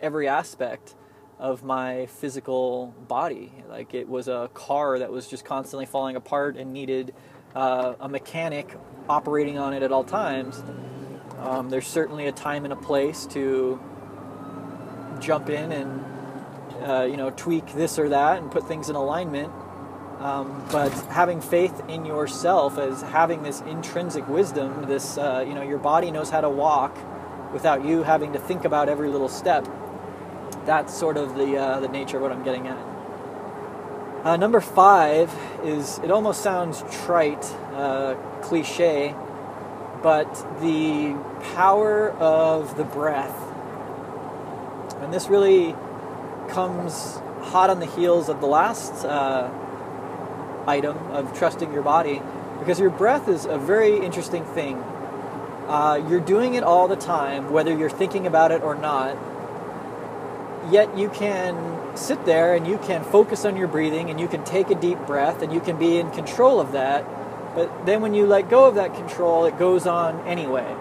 every 0.00 0.28
aspect 0.28 0.94
of 1.40 1.62
my 1.62 2.06
physical 2.06 2.94
body. 3.06 3.52
Like 3.68 3.94
it 3.94 4.08
was 4.08 4.28
a 4.28 4.48
car 4.54 4.98
that 4.98 5.10
was 5.10 5.28
just 5.28 5.44
constantly 5.44 5.86
falling 5.86 6.16
apart 6.16 6.56
and 6.56 6.72
needed 6.72 7.14
uh, 7.54 7.94
a 8.00 8.08
mechanic 8.08 8.76
operating 9.08 9.58
on 9.58 9.72
it 9.72 9.82
at 9.82 9.92
all 9.92 10.04
times. 10.04 10.62
Um, 11.38 11.70
there's 11.70 11.86
certainly 11.86 12.26
a 12.26 12.32
time 12.32 12.64
and 12.64 12.72
a 12.72 12.76
place 12.76 13.26
to 13.26 13.80
jump 15.20 15.48
in 15.48 15.72
and 15.72 16.04
uh, 16.82 17.04
you 17.04 17.16
know 17.16 17.30
tweak 17.30 17.74
this 17.74 17.98
or 17.98 18.08
that 18.08 18.38
and 18.38 18.50
put 18.50 18.66
things 18.66 18.88
in 18.88 18.96
alignment. 18.96 19.52
Um, 20.18 20.64
but 20.72 20.90
having 21.10 21.40
faith 21.40 21.80
in 21.88 22.04
yourself 22.04 22.76
as 22.76 23.02
having 23.02 23.44
this 23.44 23.60
intrinsic 23.62 24.26
wisdom, 24.28 24.86
this 24.86 25.16
uh, 25.16 25.44
you 25.46 25.54
know 25.54 25.62
your 25.62 25.78
body 25.78 26.10
knows 26.10 26.30
how 26.30 26.40
to 26.40 26.48
walk 26.50 26.96
without 27.52 27.84
you 27.84 28.02
having 28.02 28.32
to 28.32 28.38
think 28.38 28.64
about 28.64 28.88
every 28.88 29.08
little 29.08 29.28
step. 29.28 29.66
That's 30.66 30.92
sort 30.92 31.16
of 31.16 31.36
the 31.36 31.56
uh, 31.56 31.80
the 31.80 31.88
nature 31.88 32.16
of 32.16 32.24
what 32.24 32.32
I'm 32.32 32.42
getting 32.42 32.66
at. 32.66 32.87
Uh, 34.24 34.36
number 34.36 34.60
five 34.60 35.32
is 35.62 35.98
it 35.98 36.10
almost 36.10 36.42
sounds 36.42 36.82
trite, 37.04 37.44
uh, 37.74 38.14
cliche, 38.42 39.14
but 40.02 40.28
the 40.60 41.16
power 41.54 42.10
of 42.10 42.76
the 42.76 42.82
breath. 42.82 43.36
And 45.00 45.12
this 45.12 45.28
really 45.28 45.76
comes 46.48 47.20
hot 47.42 47.70
on 47.70 47.78
the 47.78 47.86
heels 47.86 48.28
of 48.28 48.40
the 48.40 48.48
last 48.48 49.04
uh, 49.04 49.48
item 50.66 50.98
of 51.12 51.36
trusting 51.38 51.72
your 51.72 51.82
body, 51.82 52.20
because 52.58 52.80
your 52.80 52.90
breath 52.90 53.28
is 53.28 53.44
a 53.44 53.56
very 53.56 53.98
interesting 54.04 54.44
thing. 54.44 54.76
Uh, 55.68 56.04
you're 56.08 56.18
doing 56.18 56.54
it 56.54 56.64
all 56.64 56.88
the 56.88 56.96
time, 56.96 57.52
whether 57.52 57.76
you're 57.76 57.88
thinking 57.88 58.26
about 58.26 58.50
it 58.50 58.62
or 58.62 58.74
not. 58.74 59.16
Yet 60.70 60.96
you 60.96 61.08
can 61.08 61.96
sit 61.96 62.24
there 62.24 62.54
and 62.54 62.66
you 62.66 62.78
can 62.78 63.02
focus 63.04 63.44
on 63.44 63.56
your 63.56 63.68
breathing 63.68 64.10
and 64.10 64.20
you 64.20 64.28
can 64.28 64.44
take 64.44 64.70
a 64.70 64.74
deep 64.74 64.98
breath 65.06 65.42
and 65.42 65.52
you 65.52 65.60
can 65.60 65.78
be 65.78 65.98
in 65.98 66.10
control 66.10 66.60
of 66.60 66.72
that. 66.72 67.04
But 67.54 67.86
then 67.86 68.02
when 68.02 68.14
you 68.14 68.26
let 68.26 68.50
go 68.50 68.66
of 68.66 68.74
that 68.74 68.94
control, 68.94 69.44
it 69.46 69.58
goes 69.58 69.86
on 69.86 70.20
anyway. 70.26 70.76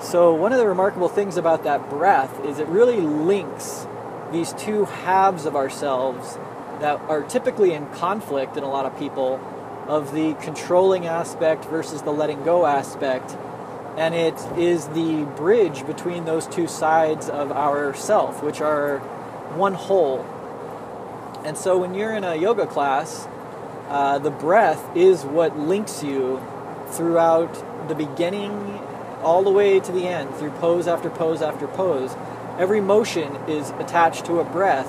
So, 0.00 0.34
one 0.34 0.52
of 0.52 0.58
the 0.58 0.66
remarkable 0.66 1.08
things 1.08 1.36
about 1.36 1.62
that 1.64 1.88
breath 1.88 2.44
is 2.44 2.58
it 2.58 2.66
really 2.66 3.00
links 3.00 3.86
these 4.32 4.52
two 4.54 4.84
halves 4.84 5.46
of 5.46 5.54
ourselves 5.54 6.38
that 6.80 7.00
are 7.02 7.22
typically 7.22 7.72
in 7.72 7.86
conflict 7.90 8.56
in 8.56 8.64
a 8.64 8.68
lot 8.68 8.84
of 8.84 8.98
people 8.98 9.40
of 9.86 10.12
the 10.12 10.34
controlling 10.34 11.06
aspect 11.06 11.64
versus 11.66 12.02
the 12.02 12.10
letting 12.10 12.42
go 12.42 12.66
aspect. 12.66 13.36
And 13.96 14.14
it 14.14 14.34
is 14.56 14.88
the 14.88 15.24
bridge 15.36 15.86
between 15.86 16.24
those 16.24 16.46
two 16.46 16.66
sides 16.66 17.28
of 17.28 17.52
our 17.52 17.94
self, 17.94 18.42
which 18.42 18.60
are 18.60 18.98
one 19.56 19.74
whole. 19.74 20.24
And 21.44 21.58
so 21.58 21.78
when 21.78 21.94
you're 21.94 22.14
in 22.14 22.24
a 22.24 22.34
yoga 22.36 22.66
class, 22.66 23.28
uh, 23.88 24.18
the 24.18 24.30
breath 24.30 24.96
is 24.96 25.24
what 25.24 25.58
links 25.58 26.02
you 26.02 26.40
throughout 26.88 27.88
the 27.88 27.94
beginning 27.94 28.80
all 29.22 29.42
the 29.42 29.50
way 29.50 29.80
to 29.80 29.92
the 29.92 30.06
end, 30.06 30.34
through 30.36 30.50
pose 30.52 30.86
after 30.86 31.10
pose 31.10 31.42
after 31.42 31.66
pose. 31.68 32.14
Every 32.58 32.80
motion 32.80 33.36
is 33.48 33.70
attached 33.70 34.26
to 34.26 34.40
a 34.40 34.44
breath. 34.44 34.88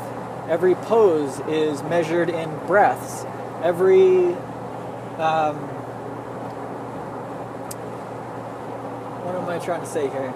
Every 0.49 0.75
pose 0.75 1.39
is 1.47 1.81
measured 1.83 2.29
in 2.29 2.49
breaths. 2.67 3.25
Every 3.61 4.33
um, 5.17 5.55
what 9.23 9.35
am 9.35 9.42
I 9.53 9.59
trying 9.63 9.81
to 9.81 9.87
say 9.87 10.09
here? 10.09 10.33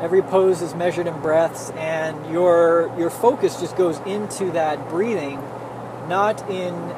Every 0.00 0.22
pose 0.22 0.62
is 0.62 0.74
measured 0.74 1.06
in 1.06 1.20
breaths, 1.20 1.70
and 1.70 2.32
your 2.32 2.92
your 2.98 3.10
focus 3.10 3.60
just 3.60 3.76
goes 3.76 3.98
into 4.00 4.50
that 4.52 4.88
breathing, 4.88 5.40
not 6.08 6.48
in 6.50 6.94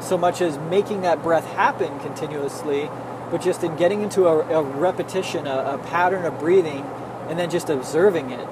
so 0.00 0.18
much 0.18 0.40
as 0.40 0.58
making 0.58 1.02
that 1.02 1.22
breath 1.22 1.46
happen 1.54 1.98
continuously, 2.00 2.90
but 3.30 3.40
just 3.40 3.64
in 3.64 3.76
getting 3.76 4.02
into 4.02 4.26
a, 4.26 4.60
a 4.60 4.62
repetition, 4.62 5.46
a, 5.46 5.74
a 5.74 5.78
pattern 5.78 6.24
of 6.24 6.38
breathing 6.38 6.84
and 7.28 7.38
then 7.38 7.50
just 7.50 7.70
observing 7.70 8.30
it 8.30 8.48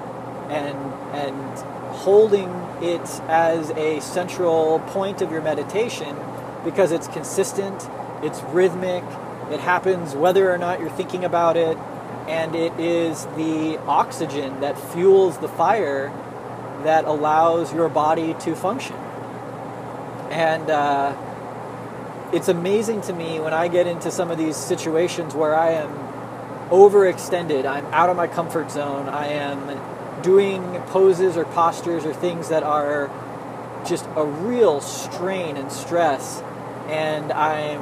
and 0.49 0.77
and 1.13 1.57
holding 1.95 2.49
it 2.81 3.07
as 3.29 3.69
a 3.71 3.99
central 4.01 4.79
point 4.87 5.21
of 5.21 5.31
your 5.31 5.41
meditation 5.41 6.15
because 6.63 6.91
it's 6.91 7.07
consistent, 7.07 7.87
it's 8.23 8.41
rhythmic, 8.43 9.03
it 9.51 9.59
happens 9.59 10.15
whether 10.15 10.51
or 10.51 10.57
not 10.57 10.79
you're 10.79 10.89
thinking 10.89 11.23
about 11.23 11.57
it, 11.57 11.77
and 12.27 12.55
it 12.55 12.79
is 12.79 13.25
the 13.37 13.77
oxygen 13.87 14.61
that 14.61 14.77
fuels 14.77 15.37
the 15.39 15.47
fire 15.47 16.11
that 16.83 17.05
allows 17.05 17.73
your 17.73 17.89
body 17.89 18.33
to 18.35 18.55
function. 18.55 18.95
And 20.29 20.69
uh, 20.69 21.15
it's 22.33 22.47
amazing 22.47 23.01
to 23.01 23.13
me 23.13 23.39
when 23.39 23.53
I 23.53 23.67
get 23.67 23.87
into 23.87 24.09
some 24.09 24.31
of 24.31 24.37
these 24.37 24.55
situations 24.55 25.35
where 25.35 25.55
I 25.55 25.71
am 25.71 25.91
overextended. 26.69 27.65
I'm 27.65 27.85
out 27.87 28.09
of 28.09 28.17
my 28.17 28.27
comfort 28.27 28.71
zone. 28.71 29.07
I 29.07 29.27
am 29.27 30.21
doing 30.23 30.81
poses 30.87 31.37
or 31.37 31.45
postures 31.45 32.05
or 32.05 32.13
things 32.13 32.49
that 32.49 32.63
are 32.63 33.11
just 33.85 34.07
a 34.15 34.25
real 34.25 34.81
strain 34.81 35.57
and 35.57 35.71
stress. 35.71 36.41
And 36.87 37.31
I'm, 37.31 37.81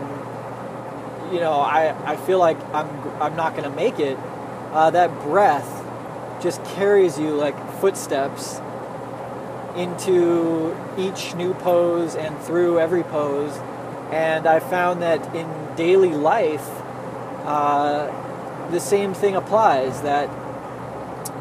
you 1.31 1.39
know, 1.39 1.53
I, 1.53 1.95
I 2.11 2.15
feel 2.17 2.39
like 2.39 2.57
I'm, 2.73 2.89
I'm 3.21 3.35
not 3.35 3.55
going 3.55 3.69
to 3.69 3.75
make 3.75 3.99
it. 3.99 4.17
Uh, 4.71 4.89
that 4.91 5.11
breath 5.21 5.83
just 6.41 6.63
carries 6.63 7.19
you 7.19 7.35
like 7.35 7.55
footsteps 7.79 8.59
into 9.75 10.75
each 10.97 11.35
new 11.35 11.53
pose 11.53 12.15
and 12.15 12.37
through 12.39 12.79
every 12.79 13.03
pose. 13.03 13.55
And 14.11 14.45
I 14.45 14.59
found 14.59 15.01
that 15.01 15.35
in 15.35 15.47
daily 15.75 16.13
life, 16.13 16.67
uh, 17.45 18.69
the 18.69 18.79
same 18.79 19.13
thing 19.13 19.35
applies 19.35 20.01
that 20.01 20.29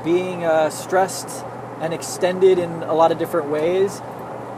being 0.05 0.45
uh, 0.45 0.71
stressed 0.71 1.45
and 1.81 1.93
extended 1.93 2.59
in 2.59 2.71
a 2.85 2.95
lot 2.95 3.11
of 3.11 3.19
different 3.19 3.49
ways, 3.49 4.01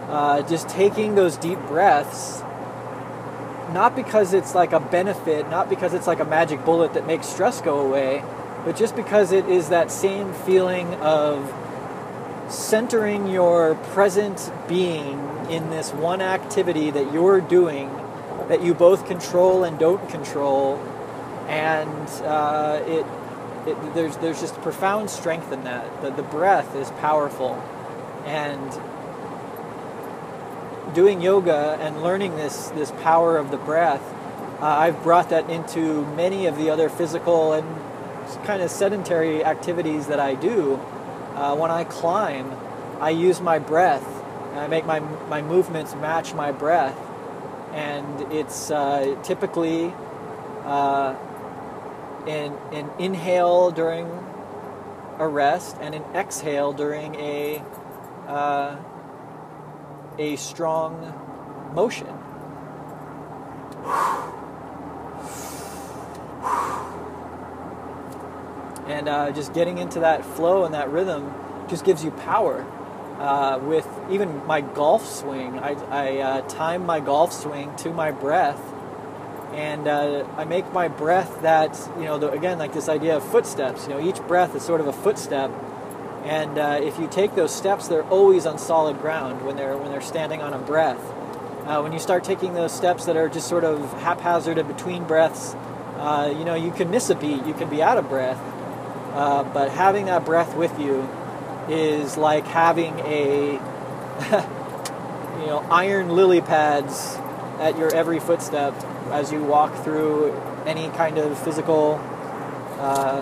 uh, 0.08 0.42
just 0.42 0.68
taking 0.68 1.14
those 1.14 1.36
deep 1.36 1.58
breaths, 1.66 2.42
not 3.72 3.96
because 3.96 4.34
it's 4.34 4.54
like 4.54 4.72
a 4.72 4.80
benefit, 4.80 5.48
not 5.50 5.68
because 5.68 5.94
it's 5.94 6.06
like 6.06 6.20
a 6.20 6.24
magic 6.24 6.64
bullet 6.64 6.94
that 6.94 7.06
makes 7.06 7.26
stress 7.26 7.60
go 7.60 7.80
away, 7.80 8.22
but 8.64 8.76
just 8.76 8.94
because 8.96 9.32
it 9.32 9.46
is 9.48 9.68
that 9.70 9.90
same 9.90 10.32
feeling 10.32 10.94
of 10.96 11.52
centering 12.48 13.28
your 13.28 13.74
present 13.92 14.52
being 14.68 15.18
in 15.50 15.70
this 15.70 15.92
one 15.92 16.20
activity 16.20 16.90
that 16.90 17.12
you're 17.12 17.40
doing 17.40 17.88
that 18.48 18.62
you 18.62 18.74
both 18.74 19.06
control 19.06 19.64
and 19.64 19.78
don't 19.78 20.08
control 20.08 20.76
and 21.48 22.08
uh, 22.24 22.82
it, 22.86 23.06
it, 23.66 23.94
there's 23.94 24.16
there's 24.18 24.40
just 24.40 24.54
profound 24.62 25.10
strength 25.10 25.52
in 25.52 25.64
that. 25.64 26.02
The, 26.02 26.10
the 26.10 26.22
breath 26.22 26.74
is 26.74 26.90
powerful, 26.92 27.54
and 28.24 28.72
doing 30.94 31.20
yoga 31.20 31.76
and 31.80 32.02
learning 32.02 32.36
this 32.36 32.68
this 32.68 32.90
power 33.02 33.36
of 33.36 33.50
the 33.50 33.56
breath, 33.56 34.02
uh, 34.60 34.66
I've 34.66 35.02
brought 35.02 35.30
that 35.30 35.50
into 35.50 36.04
many 36.14 36.46
of 36.46 36.56
the 36.56 36.70
other 36.70 36.88
physical 36.88 37.52
and 37.52 37.66
kind 38.44 38.62
of 38.62 38.70
sedentary 38.70 39.44
activities 39.44 40.06
that 40.06 40.20
I 40.20 40.34
do. 40.34 40.74
Uh, 41.34 41.56
when 41.56 41.70
I 41.70 41.84
climb, 41.84 42.52
I 43.00 43.10
use 43.10 43.40
my 43.40 43.58
breath. 43.58 44.06
And 44.50 44.60
I 44.60 44.66
make 44.68 44.84
my 44.84 45.00
my 45.00 45.40
movements 45.40 45.94
match 45.94 46.34
my 46.34 46.52
breath, 46.52 46.98
and 47.72 48.32
it's 48.32 48.70
uh, 48.70 49.16
typically 49.22 49.94
uh, 50.64 51.16
an, 52.26 52.52
an 52.72 52.90
inhale 52.98 53.70
during 53.70 54.06
a 55.18 55.26
rest 55.26 55.76
and 55.80 55.94
an 55.94 56.02
exhale 56.14 56.72
during 56.72 57.14
a 57.14 57.62
uh, 58.28 58.76
a 60.18 60.36
strong 60.36 61.72
motion. 61.74 62.08
And 68.86 69.08
uh, 69.08 69.30
just 69.32 69.54
getting 69.54 69.78
into 69.78 70.00
that 70.00 70.24
flow 70.24 70.64
and 70.64 70.74
that 70.74 70.90
rhythm 70.90 71.32
just 71.68 71.84
gives 71.84 72.04
you 72.04 72.10
power. 72.10 72.66
Uh, 73.18 73.58
with 73.58 73.88
even 74.10 74.44
my 74.46 74.60
golf 74.60 75.06
swing, 75.06 75.58
I, 75.58 75.74
I 75.90 76.18
uh, 76.18 76.48
time 76.48 76.84
my 76.84 76.98
golf 76.98 77.32
swing 77.32 77.74
to 77.76 77.92
my 77.92 78.10
breath 78.10 78.60
and 79.52 79.86
uh, 79.86 80.26
I 80.36 80.44
make 80.44 80.72
my 80.72 80.88
breath 80.88 81.42
that 81.42 81.78
you 81.98 82.04
know 82.04 82.18
the, 82.18 82.30
again 82.30 82.58
like 82.58 82.72
this 82.72 82.88
idea 82.88 83.16
of 83.16 83.24
footsteps. 83.24 83.86
You 83.86 83.90
know, 83.90 84.00
each 84.00 84.20
breath 84.26 84.54
is 84.56 84.62
sort 84.62 84.80
of 84.80 84.86
a 84.86 84.92
footstep, 84.92 85.50
and 86.24 86.56
uh, 86.56 86.78
if 86.80 86.98
you 86.98 87.08
take 87.08 87.34
those 87.34 87.54
steps, 87.54 87.88
they're 87.88 88.04
always 88.04 88.46
on 88.46 88.58
solid 88.58 89.00
ground 89.00 89.44
when 89.44 89.56
they're 89.56 89.76
when 89.76 89.90
they're 89.90 90.00
standing 90.00 90.40
on 90.40 90.52
a 90.52 90.58
breath. 90.58 91.00
Uh, 91.66 91.80
when 91.80 91.92
you 91.92 91.98
start 91.98 92.24
taking 92.24 92.54
those 92.54 92.72
steps 92.72 93.04
that 93.06 93.16
are 93.16 93.28
just 93.28 93.48
sort 93.48 93.64
of 93.64 93.92
haphazard 94.00 94.58
and 94.58 94.68
between 94.68 95.04
breaths, 95.04 95.54
uh, 95.96 96.32
you 96.36 96.44
know, 96.44 96.54
you 96.54 96.72
can 96.72 96.90
miss 96.90 97.10
a 97.10 97.14
beat, 97.14 97.44
you 97.46 97.54
can 97.54 97.68
be 97.68 97.82
out 97.82 97.98
of 97.98 98.08
breath. 98.08 98.40
Uh, 99.14 99.44
but 99.44 99.70
having 99.70 100.06
that 100.06 100.24
breath 100.24 100.56
with 100.56 100.76
you 100.80 101.08
is 101.68 102.16
like 102.16 102.44
having 102.46 102.98
a, 103.00 103.52
you 105.40 105.46
know, 105.46 105.64
iron 105.70 106.08
lily 106.08 106.40
pads 106.40 107.16
at 107.60 107.78
your 107.78 107.94
every 107.94 108.18
footstep 108.18 108.74
as 109.10 109.30
you 109.30 109.42
walk 109.42 109.74
through 109.84 110.32
any 110.66 110.88
kind 110.96 111.18
of 111.18 111.38
physical 111.38 112.00
uh, 112.80 113.20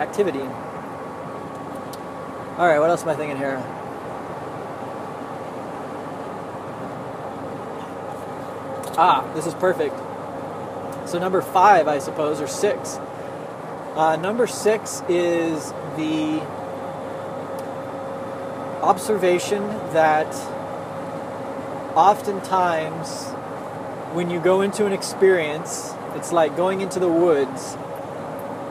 activity. 0.00 0.48
All 2.58 2.66
right, 2.66 2.78
what 2.78 2.88
else 2.88 3.02
am 3.02 3.10
I 3.10 3.14
thinking 3.16 3.36
here? 3.36 3.62
Ah, 8.96 9.30
this 9.34 9.46
is 9.46 9.52
perfect. 9.52 9.94
So, 11.06 11.18
number 11.18 11.42
five, 11.42 11.86
I 11.86 11.98
suppose, 11.98 12.40
or 12.40 12.46
six. 12.46 12.96
Uh, 13.94 14.16
number 14.16 14.46
six 14.46 15.02
is 15.06 15.70
the 15.96 16.40
observation 18.82 19.66
that 19.92 20.34
oftentimes 21.94 23.26
when 24.14 24.30
you 24.30 24.40
go 24.40 24.62
into 24.62 24.86
an 24.86 24.94
experience, 24.94 25.92
it's 26.14 26.32
like 26.32 26.56
going 26.56 26.80
into 26.80 27.00
the 27.00 27.08
woods 27.08 27.76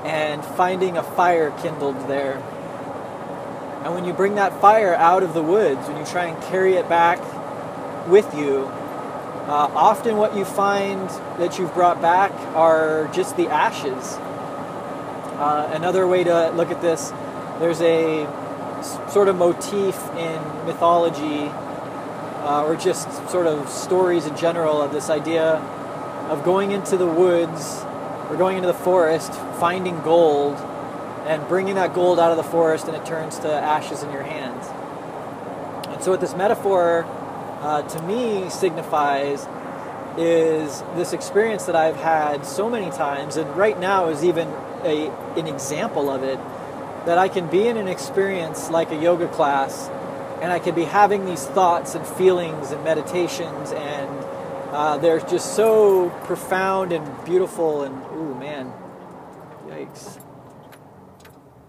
and 0.04 0.43
finding 0.43 0.98
a 0.98 1.04
fire 1.04 1.52
kindled 1.62 2.08
there. 2.08 2.41
And 3.86 3.93
when 3.93 4.04
you 4.04 4.13
bring 4.13 4.34
that 4.34 4.60
fire 4.60 4.95
out 4.95 5.21
of 5.21 5.36
the 5.36 5.43
woods, 5.43 5.88
when 5.88 5.95
you 5.98 6.06
try 6.06 6.26
and 6.26 6.43
carry 6.45 6.74
it 6.74 6.89
back 6.89 7.19
with 8.08 8.34
you, 8.34 8.62
uh, 9.45 9.69
often 9.76 10.17
what 10.17 10.36
you 10.36 10.43
find 10.43 11.08
that 11.38 11.60
you've 11.60 11.71
brought 11.76 12.02
back 12.02 12.32
are 12.56 13.08
just 13.13 13.38
the 13.38 13.48
ashes. 13.48 14.15
Uh, 15.38 15.69
another 15.71 16.08
way 16.08 16.24
to 16.24 16.50
look 16.56 16.71
at 16.71 16.82
this, 16.82 17.12
there's 17.60 17.80
a 17.82 18.26
sort 19.08 19.28
of 19.28 19.36
motif 19.36 19.95
in 20.17 20.41
mythology 20.65 21.50
uh, 22.41 22.65
or 22.65 22.76
just 22.76 23.08
sort 23.30 23.45
of 23.45 23.69
stories 23.69 24.26
in 24.26 24.36
general 24.36 24.82
of 24.82 24.93
this 24.93 25.12
idea 25.12 25.58
of 26.32 26.43
going 26.43 26.71
into 26.71 26.98
the 26.98 27.06
woods 27.06 27.84
or 28.32 28.36
going 28.36 28.58
into 28.58 28.67
the 28.67 28.74
forest, 28.74 29.32
finding 29.60 30.02
gold, 30.02 30.58
and 31.25 31.47
bringing 31.47 31.75
that 31.75 31.93
gold 31.93 32.19
out 32.19 32.31
of 32.31 32.38
the 32.38 32.43
forest 32.43 32.88
and 32.88 32.95
it 32.95 33.05
turns 33.05 33.39
to 33.39 33.51
ashes 33.51 34.03
in 34.03 34.11
your 34.11 34.23
hands. 34.23 34.67
And 35.88 36.03
so, 36.03 36.11
what 36.11 36.21
this 36.21 36.35
metaphor 36.35 37.05
uh, 37.61 37.81
to 37.81 38.01
me 38.03 38.49
signifies 38.49 39.47
is 40.17 40.81
this 40.95 41.13
experience 41.13 41.65
that 41.65 41.75
I've 41.75 41.97
had 41.97 42.45
so 42.45 42.69
many 42.69 42.89
times, 42.91 43.38
and 43.38 43.55
right 43.57 43.77
now 43.79 44.07
is 44.07 44.23
even 44.23 44.47
a, 44.83 45.09
an 45.35 45.47
example 45.47 46.09
of 46.09 46.23
it, 46.23 46.39
that 47.05 47.17
I 47.17 47.27
can 47.27 47.47
be 47.47 47.67
in 47.67 47.77
an 47.77 47.88
experience 47.88 48.69
like 48.69 48.91
a 48.91 48.95
yoga 48.95 49.27
class 49.27 49.89
and 50.41 50.51
I 50.51 50.59
can 50.59 50.75
be 50.75 50.83
having 50.83 51.25
these 51.25 51.45
thoughts 51.45 51.95
and 51.95 52.05
feelings 52.05 52.71
and 52.71 52.83
meditations, 52.83 53.71
and 53.71 54.09
uh, 54.71 54.97
they're 54.97 55.19
just 55.19 55.55
so 55.55 56.09
profound 56.25 56.91
and 56.91 57.25
beautiful. 57.25 57.83
And 57.83 57.95
ooh, 58.13 58.35
man, 58.35 58.71
yikes! 59.67 60.19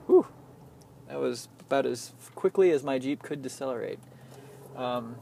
Whew, 0.07 0.27
that 1.09 1.19
was 1.19 1.49
about 1.61 1.87
as 1.87 2.13
quickly 2.35 2.71
as 2.71 2.83
my 2.85 2.99
Jeep 2.99 3.23
could 3.23 3.43
decelerate. 3.43 3.99
Um, 4.77 5.17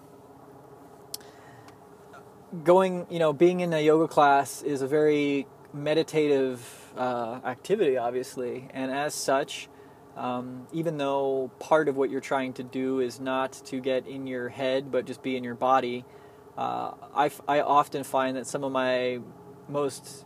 going, 2.63 3.07
you 3.11 3.19
know, 3.19 3.33
being 3.33 3.61
in 3.61 3.73
a 3.73 3.81
yoga 3.81 4.07
class 4.07 4.63
is 4.63 4.83
a 4.83 4.87
very 4.87 5.47
meditative 5.73 6.93
uh, 6.97 7.41
activity, 7.45 7.97
obviously, 7.97 8.69
and 8.73 8.91
as 8.91 9.15
such, 9.15 9.69
um, 10.17 10.69
even 10.73 10.97
though 10.97 11.51
part 11.59 11.89
of 11.89 11.97
what 11.97 12.11
you're 12.11 12.21
trying 12.21 12.53
to 12.53 12.63
do 12.63 13.01
is 13.01 13.19
not 13.19 13.53
to 13.67 13.81
get 13.81 14.07
in 14.07 14.29
your 14.29 14.49
head 14.49 14.93
but 14.93 15.07
just 15.07 15.23
be 15.23 15.37
in 15.37 15.43
your 15.43 15.57
body, 15.57 16.05
uh, 16.57 16.93
I, 17.15 17.31
I 17.49 17.61
often 17.63 18.05
find 18.05 18.37
that 18.37 18.47
some 18.47 18.63
of 18.63 18.71
my 18.71 19.19
most 19.69 20.25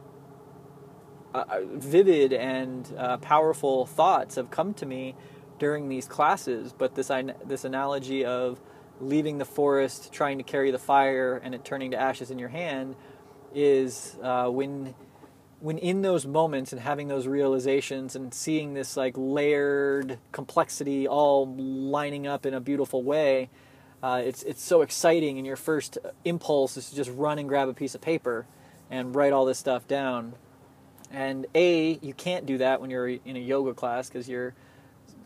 uh, 1.34 1.44
uh, 1.48 1.60
vivid 1.64 2.32
and 2.32 2.92
uh, 2.96 3.18
powerful 3.18 3.86
thoughts 3.86 4.36
have 4.36 4.50
come 4.50 4.72
to 4.74 4.86
me 4.86 5.14
during 5.58 5.88
these 5.88 6.06
classes. 6.06 6.72
But 6.76 6.94
this 6.94 7.10
this 7.44 7.64
analogy 7.64 8.24
of 8.24 8.60
leaving 9.00 9.38
the 9.38 9.44
forest, 9.44 10.12
trying 10.12 10.38
to 10.38 10.44
carry 10.44 10.70
the 10.70 10.78
fire, 10.78 11.40
and 11.42 11.54
it 11.54 11.64
turning 11.64 11.90
to 11.90 12.00
ashes 12.00 12.30
in 12.30 12.38
your 12.38 12.48
hand, 12.48 12.96
is 13.54 14.16
uh, 14.22 14.48
when 14.48 14.94
when 15.60 15.76
in 15.78 16.02
those 16.02 16.24
moments 16.26 16.72
and 16.72 16.80
having 16.80 17.08
those 17.08 17.26
realizations 17.26 18.14
and 18.14 18.32
seeing 18.32 18.74
this 18.74 18.96
like 18.96 19.14
layered 19.16 20.18
complexity 20.30 21.08
all 21.08 21.52
lining 21.56 22.26
up 22.26 22.46
in 22.46 22.54
a 22.54 22.60
beautiful 22.60 23.02
way, 23.02 23.50
uh, 24.02 24.22
it's 24.24 24.42
it's 24.44 24.62
so 24.62 24.82
exciting. 24.82 25.36
And 25.36 25.46
your 25.46 25.56
first 25.56 25.98
impulse 26.24 26.76
is 26.76 26.90
to 26.90 26.96
just 26.96 27.10
run 27.10 27.38
and 27.38 27.48
grab 27.48 27.68
a 27.68 27.74
piece 27.74 27.94
of 27.94 28.00
paper 28.00 28.46
and 28.90 29.14
write 29.14 29.32
all 29.32 29.44
this 29.44 29.58
stuff 29.58 29.86
down. 29.86 30.34
And 31.10 31.46
a, 31.54 31.98
you 32.02 32.14
can't 32.14 32.46
do 32.46 32.58
that 32.58 32.80
when 32.80 32.90
you're 32.90 33.08
in 33.08 33.36
a 33.36 33.40
yoga 33.40 33.74
class 33.74 34.08
because 34.08 34.28
you're 34.28 34.54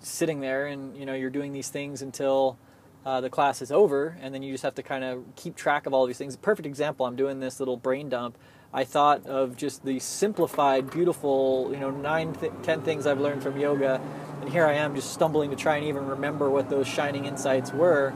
sitting 0.00 0.40
there 0.40 0.66
and 0.66 0.96
you 0.96 1.06
know 1.06 1.14
you're 1.14 1.30
doing 1.30 1.52
these 1.52 1.68
things 1.68 2.02
until 2.02 2.56
uh, 3.04 3.20
the 3.20 3.30
class 3.30 3.62
is 3.62 3.72
over, 3.72 4.16
and 4.20 4.32
then 4.32 4.42
you 4.42 4.52
just 4.52 4.62
have 4.62 4.76
to 4.76 4.82
kind 4.82 5.02
of 5.02 5.24
keep 5.34 5.56
track 5.56 5.86
of 5.86 5.94
all 5.94 6.06
these 6.06 6.18
things. 6.18 6.36
Perfect 6.36 6.66
example. 6.66 7.04
I'm 7.06 7.16
doing 7.16 7.40
this 7.40 7.58
little 7.58 7.76
brain 7.76 8.08
dump 8.08 8.38
I 8.74 8.84
thought 8.84 9.26
of 9.26 9.56
just 9.56 9.84
the 9.84 9.98
simplified, 9.98 10.90
beautiful, 10.90 11.68
you 11.72 11.78
know, 11.78 11.90
nine, 11.90 12.32
th- 12.32 12.52
ten 12.62 12.80
things 12.80 13.06
I've 13.06 13.20
learned 13.20 13.42
from 13.42 13.58
yoga, 13.58 14.00
and 14.40 14.48
here 14.48 14.64
I 14.64 14.74
am 14.74 14.94
just 14.94 15.12
stumbling 15.12 15.50
to 15.50 15.56
try 15.56 15.76
and 15.76 15.86
even 15.86 16.06
remember 16.06 16.48
what 16.48 16.70
those 16.70 16.88
shining 16.88 17.26
insights 17.26 17.70
were. 17.70 18.14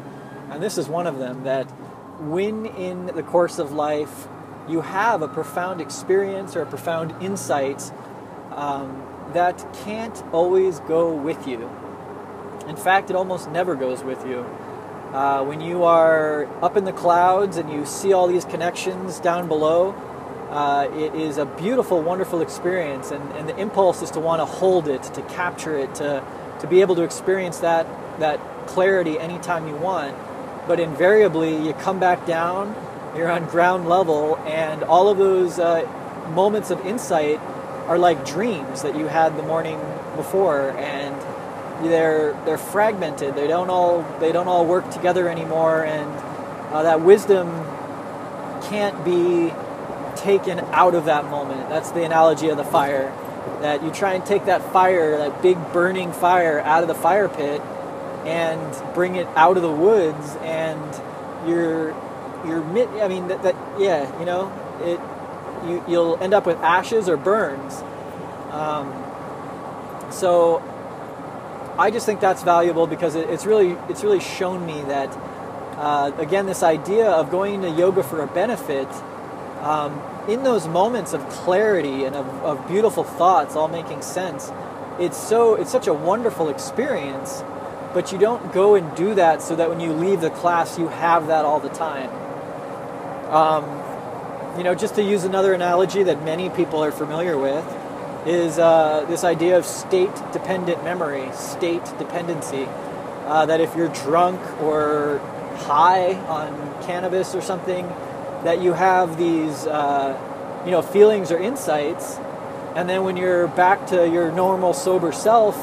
And 0.50 0.62
this 0.62 0.79
is 0.79 0.88
one 0.88 1.07
of 1.07 1.18
them 1.18 1.44
that 1.44 1.64
when 2.20 2.64
in 2.64 3.07
the 3.07 3.22
course 3.22 3.59
of 3.59 3.72
life 3.72 4.29
you 4.68 4.81
have 4.81 5.22
a 5.22 5.29
profound 5.29 5.81
experience 5.81 6.57
or 6.57 6.62
a 6.62 6.66
profound 6.66 7.14
insight 7.22 7.92
um, 8.52 9.02
that 9.33 9.64
can't 9.85 10.24
always 10.33 10.81
go 10.81 11.12
with 11.12 11.46
you. 11.46 11.70
In 12.66 12.76
fact, 12.76 13.11
it 13.11 13.16
almost 13.16 13.50
never 13.50 13.76
goes 13.76 14.02
with 14.02 14.26
you. 14.26 14.44
Uh, 15.12 15.44
when 15.44 15.61
you 15.61 15.85
are 15.85 16.46
up 16.62 16.76
in 16.76 16.85
the 16.85 16.92
clouds 16.92 17.57
and 17.57 17.72
you 17.72 17.87
see 17.87 18.12
all 18.12 18.26
these 18.26 18.44
connections 18.44 19.20
down 19.20 19.46
below, 19.46 19.94
uh, 20.50 20.88
it 20.92 21.14
is 21.14 21.38
a 21.38 21.46
beautiful, 21.46 22.02
wonderful 22.02 22.40
experience, 22.40 23.11
and, 23.11 23.33
and 23.33 23.48
the 23.48 23.57
impulse 23.57 24.02
is 24.02 24.11
to 24.12 24.20
want 24.20 24.40
to 24.40 24.44
hold 24.44 24.88
it, 24.88 25.02
to 25.02 25.22
capture 25.22 25.76
it, 25.76 25.94
to, 25.96 26.24
to 26.61 26.66
be 26.66 26.81
able 26.81 26.94
to 26.94 27.02
experience 27.02 27.59
that, 27.59 27.87
that 28.20 28.40
clarity 28.66 29.18
anytime 29.18 29.66
you 29.68 29.76
want. 29.76 30.16
But 30.66 30.81
invariably, 30.81 31.57
you 31.64 31.72
come 31.74 31.98
back 31.98 32.26
down, 32.26 32.74
you're 33.16 33.31
on 33.31 33.46
ground 33.46 33.88
level, 33.88 34.37
and 34.46 34.83
all 34.85 35.09
of 35.09 35.18
those 35.18 35.59
uh, 35.59 35.83
moments 36.35 36.70
of 36.70 36.85
insight 36.87 37.40
are 37.87 37.98
like 37.98 38.26
dreams 38.26 38.83
that 38.83 38.96
you 38.96 39.07
had 39.07 39.37
the 39.37 39.42
morning 39.42 39.81
before, 40.16 40.70
and 40.72 41.14
they're 41.85 42.33
they're 42.44 42.59
fragmented. 42.59 43.35
They 43.35 43.46
don't 43.46 43.70
all 43.70 44.02
they 44.20 44.33
don't 44.33 44.48
all 44.48 44.66
work 44.66 44.90
together 44.90 45.29
anymore, 45.29 45.85
and 45.85 46.11
uh, 46.72 46.83
that 46.83 47.00
wisdom 47.00 47.48
can't 48.64 49.05
be 49.05 49.52
taken 50.16 50.61
out 50.72 50.94
of 50.94 51.05
that 51.05 51.26
moment. 51.26 51.68
That's 51.68 51.90
the 51.92 52.02
analogy 52.05 52.48
of 52.48 52.57
the 52.57 52.64
fire. 52.64 53.12
That 53.61 53.83
you 53.83 53.90
try 53.90 54.14
and 54.14 54.26
take 54.26 54.46
that 54.46 54.72
fire, 54.72 55.16
that 55.18 55.40
big 55.42 55.57
burning 55.72 56.12
fire, 56.12 56.61
out 56.61 56.83
of 56.83 56.88
the 56.88 56.94
fire 56.94 57.29
pit 57.29 57.61
and 58.26 58.94
bring 58.94 59.14
it 59.14 59.26
out 59.37 59.57
of 59.57 59.62
the 59.62 59.70
woods, 59.70 60.37
and 60.42 61.48
you're 61.48 61.94
you're 62.46 62.62
I 63.02 63.09
mean 63.09 63.28
that, 63.28 63.42
that 63.42 63.54
yeah, 63.78 64.18
you 64.18 64.24
know 64.24 64.52
it. 64.80 65.00
You 65.68 65.85
you'll 65.88 66.16
end 66.22 66.35
up 66.35 66.46
with 66.46 66.59
ashes 66.59 67.09
or 67.09 67.16
burns. 67.16 67.82
Um, 68.52 68.92
so 70.11 70.62
I 71.78 71.90
just 71.90 72.06
think 72.06 72.20
that's 72.20 72.42
valuable 72.42 72.87
because 72.87 73.14
it, 73.14 73.28
it's 73.28 73.44
really 73.44 73.76
it's 73.88 74.02
really 74.02 74.20
shown 74.20 74.64
me 74.64 74.80
that 74.82 75.09
uh, 75.76 76.12
again 76.18 76.46
this 76.46 76.62
idea 76.62 77.06
of 77.06 77.30
going 77.30 77.62
to 77.62 77.70
yoga 77.70 78.02
for 78.02 78.22
a 78.22 78.26
benefit 78.26 78.88
um, 79.61 80.00
in 80.28 80.42
those 80.42 80.66
moments 80.66 81.12
of 81.12 81.26
clarity 81.28 82.04
and 82.04 82.16
of, 82.16 82.26
of 82.42 82.68
beautiful 82.68 83.04
thoughts 83.04 83.56
all 83.56 83.68
making 83.68 84.02
sense, 84.02 84.50
it's 84.98 85.16
so 85.16 85.54
it's 85.54 85.70
such 85.70 85.87
a 85.87 85.94
wonderful 85.94 86.48
experience. 86.48 87.42
But 87.92 88.12
you 88.12 88.18
don't 88.18 88.52
go 88.52 88.74
and 88.74 88.94
do 88.94 89.14
that 89.14 89.40
so 89.40 89.56
that 89.56 89.68
when 89.68 89.80
you 89.80 89.92
leave 89.92 90.20
the 90.20 90.30
class 90.30 90.78
you 90.78 90.88
have 90.88 91.28
that 91.28 91.44
all 91.44 91.61
the 91.61 91.70
time. 91.70 92.11
Um, 93.29 93.65
you 94.57 94.65
know, 94.65 94.75
just 94.75 94.95
to 94.97 95.03
use 95.03 95.25
another 95.25 95.53
analogy 95.53 96.03
that 96.05 96.25
many 96.25 96.49
people 96.51 96.83
are 96.83 96.93
familiar 96.93 97.37
with, 97.37 97.65
is 98.27 98.59
uh, 98.59 99.05
this 99.09 99.23
idea 99.25 99.57
of 99.59 99.65
state 99.67 100.15
dependent 100.33 100.83
memory, 100.83 101.31
state 101.33 101.85
dependency. 101.99 102.67
uh, 103.27 103.45
that 103.47 103.61
if 103.61 103.75
you're 103.77 103.89
drunk 103.89 104.41
or 104.62 105.19
high 105.57 106.15
on 106.29 106.83
cannabis 106.85 107.35
or 107.35 107.43
something, 107.43 107.87
that 108.45 108.61
you 108.62 108.73
have 108.73 109.19
these, 109.19 109.67
uh, 109.67 110.17
you 110.65 110.71
know, 110.71 110.81
feelings 110.81 111.33
or 111.33 111.39
insights, 111.39 112.19
and 112.77 112.89
then 112.89 113.03
when 113.03 113.17
you're 113.17 113.49
back 113.49 113.87
to 113.89 114.09
your 114.09 114.31
normal 114.31 114.73
sober 114.73 115.11
self, 115.11 115.57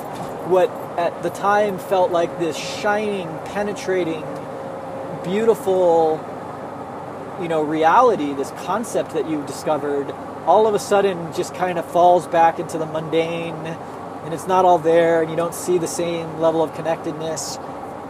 what 0.48 0.70
at 0.98 1.24
the 1.24 1.30
time 1.30 1.80
felt 1.80 2.12
like 2.12 2.38
this 2.40 2.58
shining, 2.58 3.28
penetrating, 3.46 4.26
beautiful, 5.24 6.18
you 7.42 7.48
know, 7.48 7.62
reality, 7.64 8.34
this 8.34 8.52
concept 8.52 9.12
that 9.12 9.30
you've 9.30 9.46
discovered, 9.46 10.12
all 10.46 10.68
of 10.68 10.76
a 10.76 10.80
sudden 10.80 11.34
just 11.34 11.54
kind 11.56 11.80
of 11.80 11.86
falls 11.86 12.28
back 12.28 12.60
into 12.60 12.78
the 12.78 12.86
mundane, 12.86 13.56
and 13.56 14.34
it's 14.34 14.48
not 14.48 14.66
all 14.66 14.78
there, 14.78 15.22
and 15.22 15.30
you 15.32 15.38
don't 15.38 15.56
see 15.56 15.78
the 15.78 15.88
same 15.88 16.40
level 16.40 16.62
of 16.64 16.74
connectedness. 16.76 17.58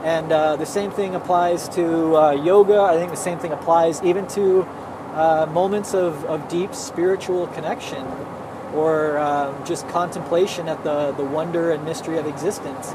And 0.03 0.31
uh, 0.31 0.57
the 0.57 0.65
same 0.65 0.91
thing 0.91 1.15
applies 1.15 1.69
to 1.69 2.17
uh, 2.17 2.31
yoga. 2.31 2.81
I 2.81 2.97
think 2.97 3.11
the 3.11 3.17
same 3.17 3.39
thing 3.39 3.51
applies 3.51 4.01
even 4.03 4.27
to 4.29 4.63
uh, 5.13 5.47
moments 5.51 5.93
of, 5.93 6.25
of 6.25 6.49
deep 6.49 6.75
spiritual 6.75 7.47
connection 7.47 8.05
or 8.73 9.17
um, 9.19 9.63
just 9.65 9.87
contemplation 9.89 10.67
at 10.67 10.83
the, 10.83 11.11
the 11.13 11.23
wonder 11.23 11.71
and 11.71 11.85
mystery 11.85 12.17
of 12.17 12.25
existence. 12.25 12.91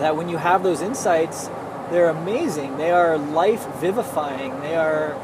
That 0.00 0.16
when 0.16 0.28
you 0.28 0.38
have 0.38 0.62
those 0.62 0.80
insights, 0.80 1.48
they're 1.92 2.08
amazing. 2.08 2.78
They 2.78 2.90
are 2.90 3.18
life 3.18 3.66
vivifying. 3.76 4.58
They 4.60 4.74
are, 4.74 5.14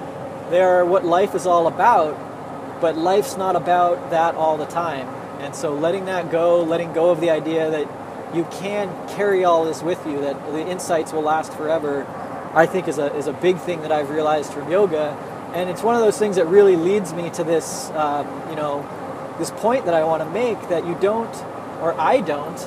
they 0.51 0.61
are 0.61 0.85
what 0.85 1.05
life 1.05 1.35
is 1.35 1.47
all 1.47 1.67
about, 1.67 2.81
but 2.81 2.97
life's 2.97 3.37
not 3.37 3.57
about 3.57 4.11
that 4.11 4.35
all 4.35 4.57
the 4.59 4.67
time. 4.67 5.09
And 5.41 5.55
so 5.55 5.73
letting 5.75 6.05
that 6.05 6.31
go, 6.31 6.63
letting 6.63 6.93
go 6.93 7.11
of 7.11 7.21
the 7.21 7.31
idea 7.31 7.71
that 7.71 8.37
you 8.37 8.47
can 8.53 8.89
carry 9.09 9.45
all 9.45 9.65
this 9.65 9.83
with 9.83 10.05
you, 10.07 10.21
that 10.21 10.53
the 10.53 10.69
insights 10.69 11.13
will 11.13 11.23
last 11.23 11.55
forever, 11.55 12.07
I 12.53 12.67
think 12.67 12.87
is 12.87 12.99
a, 12.99 13.15
is 13.17 13.27
a 13.27 13.33
big 13.33 13.59
thing 13.59 13.83
that 13.83 13.93
I've 13.93 14.11
realized 14.11 14.53
from 14.53 14.71
yoga. 14.71 15.17
And 15.55 15.71
it's 15.71 15.83
one 15.83 15.95
of 15.95 16.03
those 16.03 16.19
things 16.19 16.37
that 16.37 16.47
really 16.47 16.77
leads 16.77 17.15
me 17.15 17.31
to 17.31 17.45
this, 17.45 17.89
um, 17.91 18.27
you 18.51 18.57
know, 18.57 18.87
this 19.39 19.51
point 19.51 19.87
that 19.87 19.95
I 19.95 20.05
want 20.05 20.23
to 20.23 20.29
make 20.31 20.61
that 20.69 20.87
you 20.87 20.97
don't, 21.01 21.35
or 21.81 21.99
I 21.99 22.21
don't, 22.21 22.59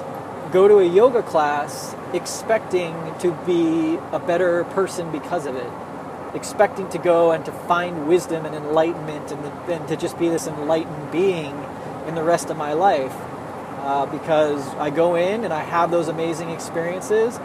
go 0.51 0.67
to 0.67 0.79
a 0.79 0.85
yoga 0.85 1.23
class 1.23 1.95
expecting 2.13 2.93
to 3.19 3.31
be 3.45 3.95
a 4.11 4.19
better 4.19 4.63
person 4.65 5.11
because 5.11 5.45
of 5.45 5.55
it, 5.55 5.71
expecting 6.35 6.89
to 6.89 6.97
go 6.97 7.31
and 7.31 7.45
to 7.45 7.51
find 7.51 8.07
wisdom 8.07 8.45
and 8.45 8.53
enlightenment 8.53 9.31
and, 9.31 9.45
and 9.69 9.87
to 9.87 9.95
just 9.95 10.19
be 10.19 10.27
this 10.27 10.47
enlightened 10.47 11.11
being 11.11 11.65
in 12.07 12.15
the 12.15 12.23
rest 12.23 12.49
of 12.49 12.57
my 12.57 12.73
life. 12.73 13.15
Uh, 13.83 14.05
because 14.05 14.67
I 14.75 14.91
go 14.91 15.15
in 15.15 15.43
and 15.43 15.51
I 15.51 15.63
have 15.63 15.89
those 15.89 16.07
amazing 16.07 16.51
experiences, 16.51 17.39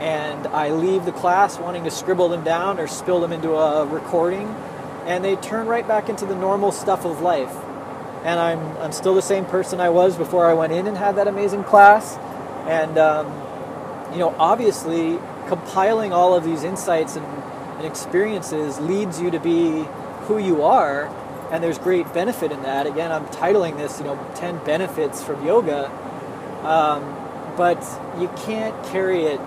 and 0.00 0.46
I 0.46 0.70
leave 0.70 1.04
the 1.04 1.12
class 1.12 1.58
wanting 1.58 1.84
to 1.84 1.90
scribble 1.90 2.30
them 2.30 2.44
down 2.44 2.80
or 2.80 2.86
spill 2.86 3.20
them 3.20 3.30
into 3.30 3.52
a 3.52 3.84
recording, 3.84 4.48
and 5.04 5.22
they 5.22 5.36
turn 5.36 5.66
right 5.66 5.86
back 5.86 6.08
into 6.08 6.24
the 6.24 6.34
normal 6.34 6.72
stuff 6.72 7.04
of 7.04 7.20
life 7.20 7.54
and 8.24 8.38
I'm, 8.38 8.76
I'm 8.78 8.92
still 8.92 9.14
the 9.14 9.22
same 9.22 9.44
person 9.44 9.80
I 9.80 9.88
was 9.88 10.16
before 10.16 10.46
I 10.46 10.54
went 10.54 10.72
in 10.72 10.86
and 10.86 10.96
had 10.96 11.16
that 11.16 11.26
amazing 11.26 11.64
class. 11.64 12.16
And, 12.66 12.96
um, 12.98 13.26
you 14.12 14.18
know, 14.18 14.34
obviously, 14.38 15.18
compiling 15.48 16.12
all 16.12 16.34
of 16.34 16.44
these 16.44 16.62
insights 16.62 17.16
and, 17.16 17.26
and, 17.26 17.86
experiences 17.86 18.78
leads 18.78 19.20
you 19.20 19.30
to 19.30 19.40
be 19.40 19.84
who 20.26 20.38
you 20.38 20.62
are, 20.62 21.06
and 21.50 21.62
there's 21.62 21.78
great 21.78 22.12
benefit 22.14 22.52
in 22.52 22.62
that. 22.62 22.86
Again, 22.86 23.10
I'm 23.10 23.26
titling 23.26 23.76
this, 23.76 23.98
you 23.98 24.04
know, 24.04 24.18
10 24.36 24.64
benefits 24.64 25.22
from 25.22 25.44
yoga, 25.44 25.90
um, 26.62 27.02
but 27.56 27.82
you 28.20 28.28
can't 28.46 28.80
carry 28.86 29.24
it 29.24 29.40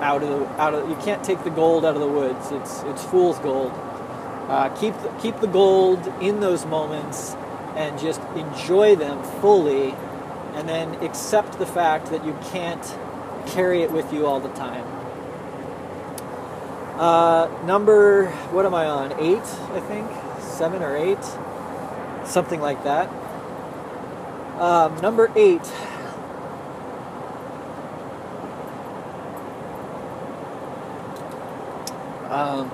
out 0.00 0.22
of 0.22 0.28
the, 0.28 0.46
out 0.60 0.74
of, 0.74 0.88
you 0.88 0.96
can't 0.96 1.22
take 1.22 1.42
the 1.44 1.50
gold 1.50 1.84
out 1.84 1.94
of 1.94 2.00
the 2.00 2.08
woods. 2.08 2.50
It's, 2.52 2.82
it's 2.84 3.04
fool's 3.04 3.38
gold. 3.40 3.72
Uh, 4.48 4.68
keep, 4.80 4.94
keep 5.20 5.38
the 5.40 5.46
gold 5.46 6.06
in 6.20 6.40
those 6.40 6.64
moments 6.66 7.34
and 7.76 7.98
just 7.98 8.20
enjoy 8.36 8.96
them 8.96 9.22
fully 9.40 9.94
and 10.56 10.66
then 10.66 10.94
accept 11.04 11.58
the 11.58 11.66
fact 11.66 12.10
that 12.10 12.24
you 12.24 12.36
can't 12.50 12.82
carry 13.46 13.82
it 13.82 13.92
with 13.92 14.10
you 14.12 14.26
all 14.26 14.40
the 14.40 14.48
time. 14.54 14.84
Uh, 16.98 17.46
number, 17.66 18.30
what 18.50 18.64
am 18.64 18.74
I 18.74 18.86
on? 18.86 19.12
Eight, 19.20 19.36
I 19.38 19.80
think? 19.80 20.10
Seven 20.40 20.82
or 20.82 20.96
eight? 20.96 21.22
Something 22.24 22.60
like 22.60 22.82
that. 22.84 23.10
Um, 24.58 24.98
number 25.02 25.30
eight. 25.36 25.60
Um, 32.30 32.70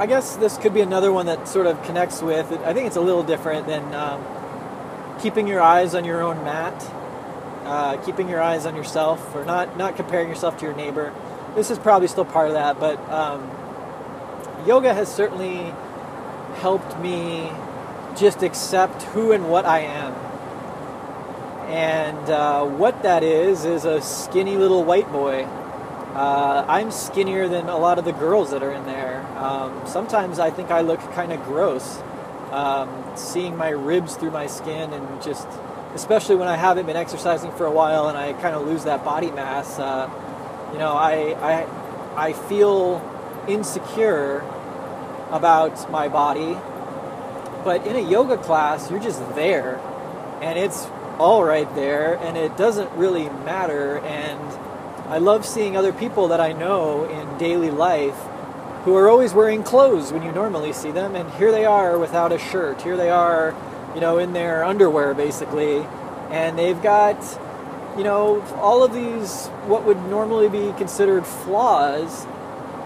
I 0.00 0.06
guess 0.06 0.36
this 0.36 0.56
could 0.56 0.72
be 0.72 0.80
another 0.80 1.12
one 1.12 1.26
that 1.26 1.46
sort 1.46 1.66
of 1.66 1.82
connects 1.82 2.22
with. 2.22 2.50
I 2.64 2.72
think 2.72 2.86
it's 2.86 2.96
a 2.96 3.02
little 3.02 3.22
different 3.22 3.66
than 3.66 3.92
um, 3.92 4.24
keeping 5.20 5.46
your 5.46 5.60
eyes 5.60 5.94
on 5.94 6.06
your 6.06 6.22
own 6.22 6.42
mat, 6.42 6.72
uh, 7.66 7.98
keeping 7.98 8.26
your 8.26 8.40
eyes 8.40 8.64
on 8.64 8.74
yourself, 8.74 9.36
or 9.36 9.44
not 9.44 9.76
not 9.76 9.96
comparing 9.96 10.30
yourself 10.30 10.56
to 10.60 10.64
your 10.64 10.74
neighbor. 10.74 11.12
This 11.54 11.70
is 11.70 11.78
probably 11.78 12.08
still 12.08 12.24
part 12.24 12.48
of 12.48 12.54
that, 12.54 12.80
but 12.80 12.98
um, 13.10 13.42
yoga 14.66 14.94
has 14.94 15.14
certainly 15.14 15.74
helped 16.62 16.98
me 16.98 17.52
just 18.16 18.42
accept 18.42 19.02
who 19.02 19.32
and 19.32 19.50
what 19.50 19.66
I 19.66 19.80
am. 19.80 20.14
And 21.68 22.30
uh, 22.30 22.64
what 22.64 23.02
that 23.02 23.22
is 23.22 23.66
is 23.66 23.84
a 23.84 24.00
skinny 24.00 24.56
little 24.56 24.82
white 24.82 25.12
boy 25.12 25.46
uh, 26.14 26.64
I'm 26.68 26.90
skinnier 26.90 27.48
than 27.48 27.68
a 27.68 27.78
lot 27.78 27.98
of 27.98 28.04
the 28.04 28.12
girls 28.12 28.50
that 28.50 28.62
are 28.62 28.72
in 28.72 28.84
there. 28.84 29.24
Um, 29.36 29.82
sometimes 29.86 30.38
I 30.38 30.50
think 30.50 30.70
I 30.70 30.80
look 30.80 31.00
kind 31.12 31.32
of 31.32 31.42
gross, 31.44 32.00
um, 32.50 32.88
seeing 33.16 33.56
my 33.56 33.70
ribs 33.70 34.16
through 34.16 34.32
my 34.32 34.46
skin, 34.46 34.92
and 34.92 35.22
just, 35.22 35.46
especially 35.94 36.36
when 36.36 36.48
I 36.48 36.56
haven't 36.56 36.86
been 36.86 36.96
exercising 36.96 37.52
for 37.52 37.66
a 37.66 37.70
while 37.70 38.08
and 38.08 38.18
I 38.18 38.32
kind 38.34 38.56
of 38.56 38.66
lose 38.66 38.84
that 38.84 39.04
body 39.04 39.30
mass. 39.30 39.78
Uh, 39.78 40.10
you 40.72 40.78
know, 40.78 40.92
I, 40.92 41.34
I, 41.40 42.28
I 42.28 42.32
feel 42.32 43.00
insecure 43.46 44.44
about 45.30 45.90
my 45.90 46.08
body. 46.08 46.56
But 47.64 47.86
in 47.86 47.96
a 47.96 48.00
yoga 48.00 48.36
class, 48.36 48.90
you're 48.90 49.00
just 49.00 49.20
there, 49.34 49.78
and 50.40 50.58
it's 50.58 50.86
all 51.18 51.44
right 51.44 51.72
there, 51.74 52.14
and 52.14 52.36
it 52.36 52.56
doesn't 52.56 52.90
really 52.92 53.28
matter. 53.28 53.98
And 53.98 54.40
I 55.10 55.18
love 55.18 55.44
seeing 55.44 55.76
other 55.76 55.92
people 55.92 56.28
that 56.28 56.40
I 56.40 56.52
know 56.52 57.04
in 57.04 57.36
daily 57.36 57.72
life 57.72 58.14
who 58.84 58.94
are 58.94 59.08
always 59.08 59.34
wearing 59.34 59.64
clothes 59.64 60.12
when 60.12 60.22
you 60.22 60.30
normally 60.30 60.72
see 60.72 60.92
them, 60.92 61.16
and 61.16 61.28
here 61.32 61.50
they 61.50 61.64
are 61.64 61.98
without 61.98 62.30
a 62.30 62.38
shirt. 62.38 62.80
Here 62.82 62.96
they 62.96 63.10
are, 63.10 63.52
you 63.92 64.00
know, 64.00 64.18
in 64.18 64.34
their 64.34 64.64
underwear 64.64 65.12
basically, 65.12 65.78
and 66.30 66.56
they've 66.56 66.80
got, 66.80 67.16
you 67.98 68.04
know, 68.04 68.40
all 68.60 68.84
of 68.84 68.94
these 68.94 69.48
what 69.66 69.84
would 69.84 70.00
normally 70.04 70.48
be 70.48 70.72
considered 70.78 71.26
flaws, 71.26 72.24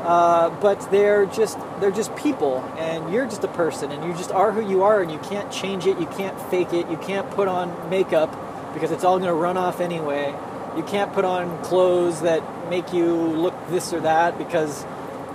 uh, 0.04 0.48
but 0.62 0.80
they're 0.90 1.26
just 1.26 1.58
they're 1.78 1.90
just 1.90 2.16
people, 2.16 2.60
and 2.78 3.12
you're 3.12 3.26
just 3.26 3.44
a 3.44 3.48
person, 3.48 3.92
and 3.92 4.02
you 4.02 4.14
just 4.14 4.32
are 4.32 4.50
who 4.50 4.66
you 4.66 4.82
are, 4.82 5.02
and 5.02 5.12
you 5.12 5.18
can't 5.18 5.52
change 5.52 5.84
it, 5.84 6.00
you 6.00 6.06
can't 6.06 6.40
fake 6.48 6.72
it, 6.72 6.88
you 6.88 6.96
can't 6.96 7.30
put 7.32 7.48
on 7.48 7.90
makeup 7.90 8.34
because 8.72 8.90
it's 8.90 9.04
all 9.04 9.18
going 9.18 9.28
to 9.28 9.34
run 9.34 9.58
off 9.58 9.78
anyway 9.78 10.34
you 10.76 10.82
can't 10.82 11.12
put 11.12 11.24
on 11.24 11.62
clothes 11.62 12.20
that 12.22 12.42
make 12.68 12.92
you 12.92 13.14
look 13.14 13.54
this 13.68 13.92
or 13.92 14.00
that 14.00 14.38
because 14.38 14.84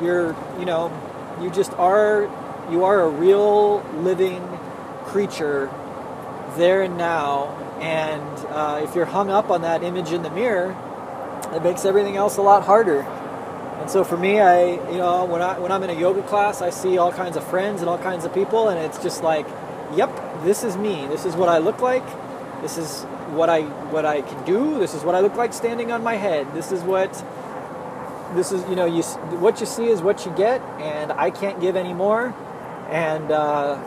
you're, 0.01 0.35
you 0.59 0.65
know, 0.65 0.91
you 1.41 1.49
just 1.49 1.71
are, 1.73 2.23
you 2.71 2.83
are 2.83 3.01
a 3.01 3.09
real 3.09 3.81
living 3.97 4.45
creature 5.05 5.69
there 6.55 6.83
and 6.83 6.97
now. 6.97 7.55
And 7.79 8.45
uh, 8.47 8.81
if 8.83 8.95
you're 8.95 9.05
hung 9.05 9.29
up 9.29 9.49
on 9.49 9.61
that 9.61 9.83
image 9.83 10.11
in 10.11 10.21
the 10.23 10.29
mirror, 10.29 10.75
it 11.53 11.63
makes 11.63 11.85
everything 11.85 12.17
else 12.17 12.37
a 12.37 12.41
lot 12.41 12.63
harder. 12.63 13.01
And 13.79 13.89
so 13.89 14.03
for 14.03 14.17
me, 14.17 14.41
I, 14.41 14.71
you 14.91 14.97
know, 14.97 15.23
when 15.23 15.41
I 15.41 15.57
when 15.57 15.71
I'm 15.71 15.81
in 15.83 15.89
a 15.89 15.97
yoga 15.97 16.21
class, 16.23 16.61
I 16.61 16.69
see 16.69 16.97
all 16.97 17.13
kinds 17.13 17.37
of 17.37 17.47
friends 17.47 17.79
and 17.79 17.89
all 17.89 17.97
kinds 17.97 18.25
of 18.25 18.33
people, 18.33 18.67
and 18.67 18.77
it's 18.77 19.01
just 19.01 19.23
like, 19.23 19.47
yep, 19.95 20.11
this 20.43 20.65
is 20.65 20.75
me. 20.75 21.07
This 21.07 21.25
is 21.25 21.35
what 21.35 21.47
I 21.47 21.59
look 21.59 21.79
like. 21.79 22.03
This 22.61 22.77
is 22.77 23.05
what 23.33 23.49
I 23.49 23.61
what 23.91 24.05
I 24.05 24.21
can 24.21 24.45
do. 24.45 24.79
This 24.79 24.93
is 24.93 25.03
what 25.03 25.15
I 25.15 25.19
look 25.19 25.35
like 25.35 25.53
standing 25.53 25.91
on 25.91 26.03
my 26.03 26.15
head. 26.15 26.53
This 26.53 26.71
is 26.71 26.81
what 26.81 27.11
this 28.35 28.51
is. 28.51 28.67
You 28.69 28.75
know, 28.75 28.85
you 28.85 29.03
what 29.39 29.59
you 29.59 29.65
see 29.65 29.87
is 29.87 30.01
what 30.01 30.25
you 30.25 30.31
get, 30.35 30.61
and 30.79 31.11
I 31.11 31.31
can't 31.31 31.59
give 31.61 31.75
any 31.75 31.93
more. 31.93 32.33
And 32.89 33.31
uh, 33.31 33.81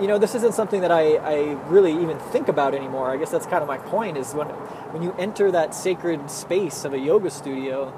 you 0.00 0.06
know, 0.06 0.18
this 0.18 0.34
isn't 0.34 0.54
something 0.54 0.80
that 0.82 0.92
I, 0.92 1.16
I 1.16 1.36
really 1.68 1.92
even 1.92 2.18
think 2.18 2.48
about 2.48 2.74
anymore. 2.74 3.10
I 3.10 3.16
guess 3.16 3.30
that's 3.30 3.46
kind 3.46 3.62
of 3.62 3.68
my 3.68 3.78
point. 3.78 4.16
Is 4.16 4.34
when 4.34 4.48
when 4.92 5.02
you 5.02 5.14
enter 5.18 5.50
that 5.50 5.74
sacred 5.74 6.30
space 6.30 6.84
of 6.84 6.92
a 6.92 6.98
yoga 6.98 7.30
studio. 7.30 7.92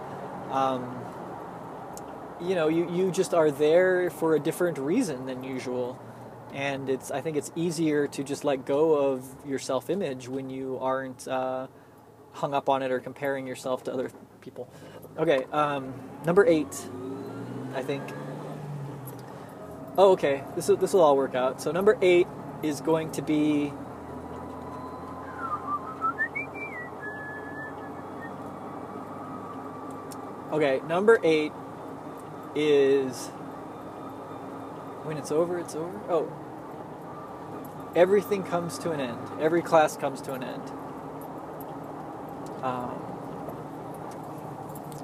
Um, 0.51 0.95
you 2.41 2.55
know, 2.55 2.68
you, 2.68 2.89
you 2.89 3.11
just 3.11 3.35
are 3.35 3.51
there 3.51 4.11
for 4.11 4.37
a 4.37 4.39
different 4.39 4.79
reason 4.79 5.26
than 5.26 5.43
usual 5.43 5.99
and 6.53 6.88
it's 6.88 7.11
I 7.11 7.20
think 7.20 7.36
it's 7.36 7.53
easier 7.55 8.07
to 8.09 8.24
just 8.24 8.44
let 8.44 8.64
go 8.64 8.94
of 8.94 9.24
your 9.46 9.59
self-image 9.59 10.28
when 10.28 10.51
you 10.51 10.78
aren't 10.80 11.26
uh, 11.28 11.66
hung 12.32 12.55
up 12.55 12.68
on 12.68 12.82
it 12.82 12.90
or 12.90 13.01
comparing 13.01 13.46
yourself 13.46 13.84
to 13.84 13.92
other 13.92 14.11
people. 14.40 14.68
Okay, 15.18 15.44
um, 15.53 15.92
number 16.24 16.46
eight, 16.46 16.88
I 17.74 17.82
think. 17.82 18.03
Oh, 19.96 20.12
okay. 20.12 20.44
This 20.55 20.66
this 20.66 20.92
will 20.92 21.01
all 21.01 21.16
work 21.16 21.34
out. 21.34 21.61
So 21.61 21.72
number 21.72 21.99
eight 22.01 22.28
is 22.62 22.80
going 22.80 23.11
to 23.12 23.22
be. 23.22 23.72
Okay, 30.53 30.80
number 30.86 31.18
eight 31.24 31.53
is 32.55 33.30
when 35.09 35.16
it's 35.16 35.32
over, 35.32 35.59
it's 35.59 35.74
over. 35.74 35.98
Oh, 36.11 36.30
everything 37.96 38.42
comes 38.44 38.78
to 38.80 38.90
an 38.90 39.00
end. 39.00 39.18
Every 39.40 39.62
class 39.62 39.96
comes 39.96 40.20
to 40.22 40.34
an 40.34 40.44
end. 40.44 40.70
Um, 42.62 43.02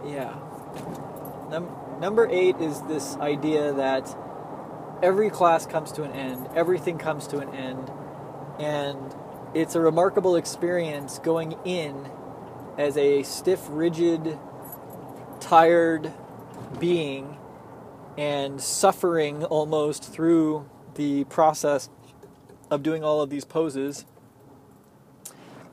yeah. 0.04 0.34
Num- 1.48 1.74
number 2.00 2.28
eight 2.30 2.56
is 2.58 2.82
this 2.82 3.16
idea 3.16 3.72
that 3.72 4.14
every 5.02 5.30
class 5.30 5.64
comes 5.64 5.90
to 5.92 6.02
an 6.02 6.12
end, 6.12 6.48
everything 6.54 6.98
comes 6.98 7.26
to 7.28 7.38
an 7.38 7.54
end, 7.54 7.90
and 8.58 9.14
it's 9.54 9.74
a 9.74 9.80
remarkable 9.80 10.36
experience 10.36 11.18
going 11.18 11.56
in 11.64 12.10
as 12.76 12.98
a 12.98 13.22
stiff, 13.22 13.66
rigid, 13.70 14.38
tired 15.40 16.12
being 16.78 17.38
and 18.16 18.60
suffering 18.60 19.44
almost 19.44 20.04
through 20.04 20.68
the 20.94 21.24
process 21.24 21.88
of 22.70 22.82
doing 22.82 23.02
all 23.04 23.20
of 23.20 23.30
these 23.30 23.44
poses. 23.44 24.04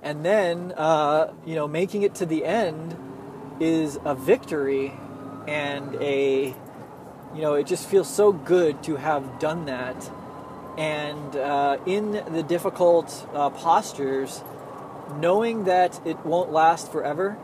And 0.01 0.25
then, 0.25 0.73
uh, 0.75 1.33
you 1.45 1.55
know, 1.55 1.67
making 1.67 2.01
it 2.01 2.15
to 2.15 2.25
the 2.25 2.43
end 2.43 2.97
is 3.59 3.99
a 4.03 4.15
victory 4.15 4.93
and 5.47 5.95
a, 6.01 6.55
you 7.35 7.41
know, 7.41 7.53
it 7.53 7.67
just 7.67 7.87
feels 7.87 8.09
so 8.09 8.31
good 8.31 8.81
to 8.83 8.95
have 8.95 9.39
done 9.39 9.65
that. 9.65 10.11
And 10.77 11.35
uh, 11.35 11.77
in 11.85 12.11
the 12.11 12.43
difficult 12.43 13.27
uh, 13.33 13.51
postures, 13.51 14.43
knowing 15.17 15.65
that 15.65 15.99
it 16.05 16.25
won't 16.25 16.51
last 16.51 16.91
forever, 16.91 17.37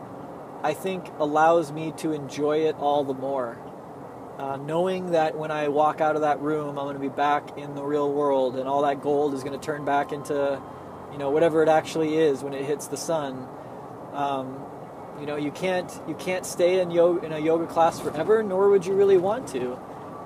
I 0.62 0.74
think 0.74 1.06
allows 1.18 1.70
me 1.70 1.92
to 1.98 2.12
enjoy 2.12 2.58
it 2.66 2.76
all 2.76 3.04
the 3.04 3.14
more. 3.14 3.58
Uh, 4.38 4.56
knowing 4.56 5.10
that 5.10 5.36
when 5.36 5.50
I 5.50 5.66
walk 5.66 6.00
out 6.00 6.14
of 6.14 6.22
that 6.22 6.40
room, 6.40 6.78
I'm 6.78 6.84
going 6.84 6.94
to 6.94 7.00
be 7.00 7.08
back 7.08 7.58
in 7.58 7.74
the 7.74 7.82
real 7.82 8.12
world, 8.12 8.56
and 8.56 8.68
all 8.68 8.82
that 8.82 9.02
gold 9.02 9.34
is 9.34 9.42
going 9.42 9.58
to 9.58 9.64
turn 9.64 9.84
back 9.84 10.12
into, 10.12 10.62
you 11.10 11.18
know, 11.18 11.30
whatever 11.30 11.60
it 11.64 11.68
actually 11.68 12.16
is 12.16 12.40
when 12.40 12.54
it 12.54 12.64
hits 12.64 12.86
the 12.86 12.96
sun. 12.96 13.48
Um, 14.12 14.64
you 15.18 15.26
know, 15.26 15.34
you 15.34 15.50
can't 15.50 15.92
you 16.06 16.14
can't 16.14 16.46
stay 16.46 16.78
in 16.78 16.92
yoga 16.92 17.26
in 17.26 17.32
a 17.32 17.38
yoga 17.40 17.66
class 17.66 17.98
forever, 17.98 18.44
nor 18.44 18.70
would 18.70 18.86
you 18.86 18.94
really 18.94 19.18
want 19.18 19.48
to. 19.48 19.76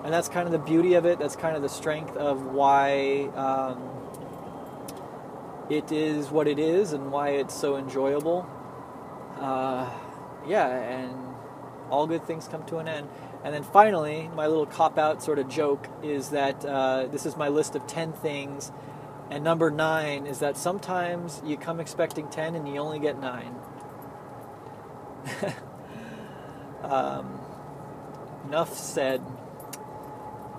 And 0.05 0.13
that's 0.13 0.29
kind 0.29 0.47
of 0.47 0.53
the 0.53 0.59
beauty 0.59 0.93
of 0.93 1.07
it. 1.07 1.19
That's 1.19 1.37
kind 1.37 1.57
of 1.57 1.63
the 1.63 1.71
strength 1.71 2.15
of 2.17 2.45
why 2.45 3.31
um, 3.35 3.81
it 5.71 5.91
is 5.91 6.29
what 6.29 6.49
it 6.49 6.59
is, 6.59 6.93
and 6.93 7.11
why 7.11 7.31
it's 7.31 7.59
so 7.59 7.77
enjoyable. 7.77 8.47
Uh, 9.39 9.89
yeah, 10.47 10.69
and 10.69 11.17
all 11.89 12.07
good 12.07 12.27
things 12.27 12.47
come 12.47 12.63
to 12.67 12.77
an 12.77 12.89
end. 12.89 13.09
And 13.45 13.53
then 13.53 13.63
finally, 13.65 14.31
my 14.35 14.47
little 14.47 14.67
cop 14.67 14.99
out 14.99 15.23
sort 15.23 15.39
of 15.39 15.49
joke 15.49 15.89
is 16.03 16.31
that 16.31 16.65
uh, 16.65 17.07
this 17.07 17.27
is 17.27 17.37
my 17.37 17.49
list 17.49 17.75
of 17.75 17.87
10 17.87 18.13
things. 18.13 18.71
And 19.31 19.43
number 19.43 19.71
nine 19.71 20.27
is 20.27 20.39
that 20.41 20.57
sometimes 20.57 21.43
you 21.45 21.57
come 21.57 21.81
expecting 21.81 22.29
10 22.29 22.55
and 22.55 22.69
you 22.69 22.77
only 22.77 22.99
get 22.99 23.19
nine. 23.19 23.55
um, 26.83 27.41
enough 28.47 28.77
said. 28.77 29.23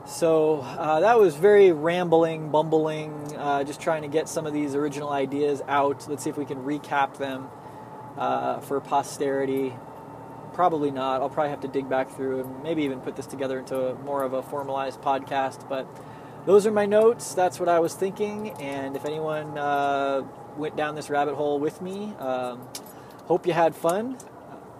So 0.05 0.59
uh, 0.61 0.99
that 0.99 1.17
was 1.17 1.35
very 1.35 1.71
rambling, 1.71 2.49
bumbling, 2.49 3.35
uh, 3.37 3.63
just 3.63 3.79
trying 3.79 4.01
to 4.01 4.09
get 4.09 4.27
some 4.27 4.45
of 4.45 4.51
these 4.51 4.75
original 4.75 5.09
ideas 5.09 5.61
out. 5.67 6.05
Let's 6.09 6.23
see 6.23 6.29
if 6.29 6.37
we 6.37 6.45
can 6.45 6.63
recap 6.63 7.17
them 7.17 7.47
uh, 8.17 8.59
for 8.59 8.81
posterity. 8.81 9.73
Probably 10.53 10.91
not. 10.91 11.21
I'll 11.21 11.29
probably 11.29 11.49
have 11.49 11.61
to 11.61 11.67
dig 11.67 11.89
back 11.89 12.11
through 12.11 12.41
and 12.41 12.63
maybe 12.63 12.83
even 12.83 12.99
put 12.99 13.15
this 13.15 13.25
together 13.25 13.59
into 13.59 13.95
more 14.05 14.23
of 14.23 14.33
a 14.33 14.43
formalized 14.43 15.01
podcast. 15.01 15.67
But 15.67 15.87
those 16.45 16.67
are 16.67 16.71
my 16.71 16.85
notes. 16.85 17.33
That's 17.33 17.59
what 17.59 17.69
I 17.69 17.79
was 17.79 17.95
thinking. 17.95 18.51
And 18.61 18.95
if 18.95 19.05
anyone 19.05 19.57
uh, 19.57 20.23
went 20.55 20.75
down 20.75 20.95
this 20.95 21.09
rabbit 21.09 21.35
hole 21.35 21.59
with 21.59 21.81
me, 21.81 22.13
um, 22.19 22.67
hope 23.25 23.47
you 23.47 23.53
had 23.53 23.75
fun. 23.75 24.17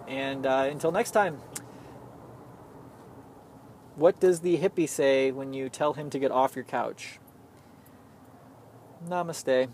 And 0.06 0.46
uh, 0.46 0.68
until 0.70 0.92
next 0.92 1.10
time, 1.10 1.40
what 3.96 4.20
does 4.20 4.40
the 4.40 4.58
hippie 4.58 4.88
say 4.88 5.32
when 5.32 5.52
you 5.52 5.68
tell 5.68 5.94
him 5.94 6.10
to 6.10 6.18
get 6.18 6.30
off 6.30 6.54
your 6.54 6.64
couch? 6.64 7.18
Namaste. 9.08 9.68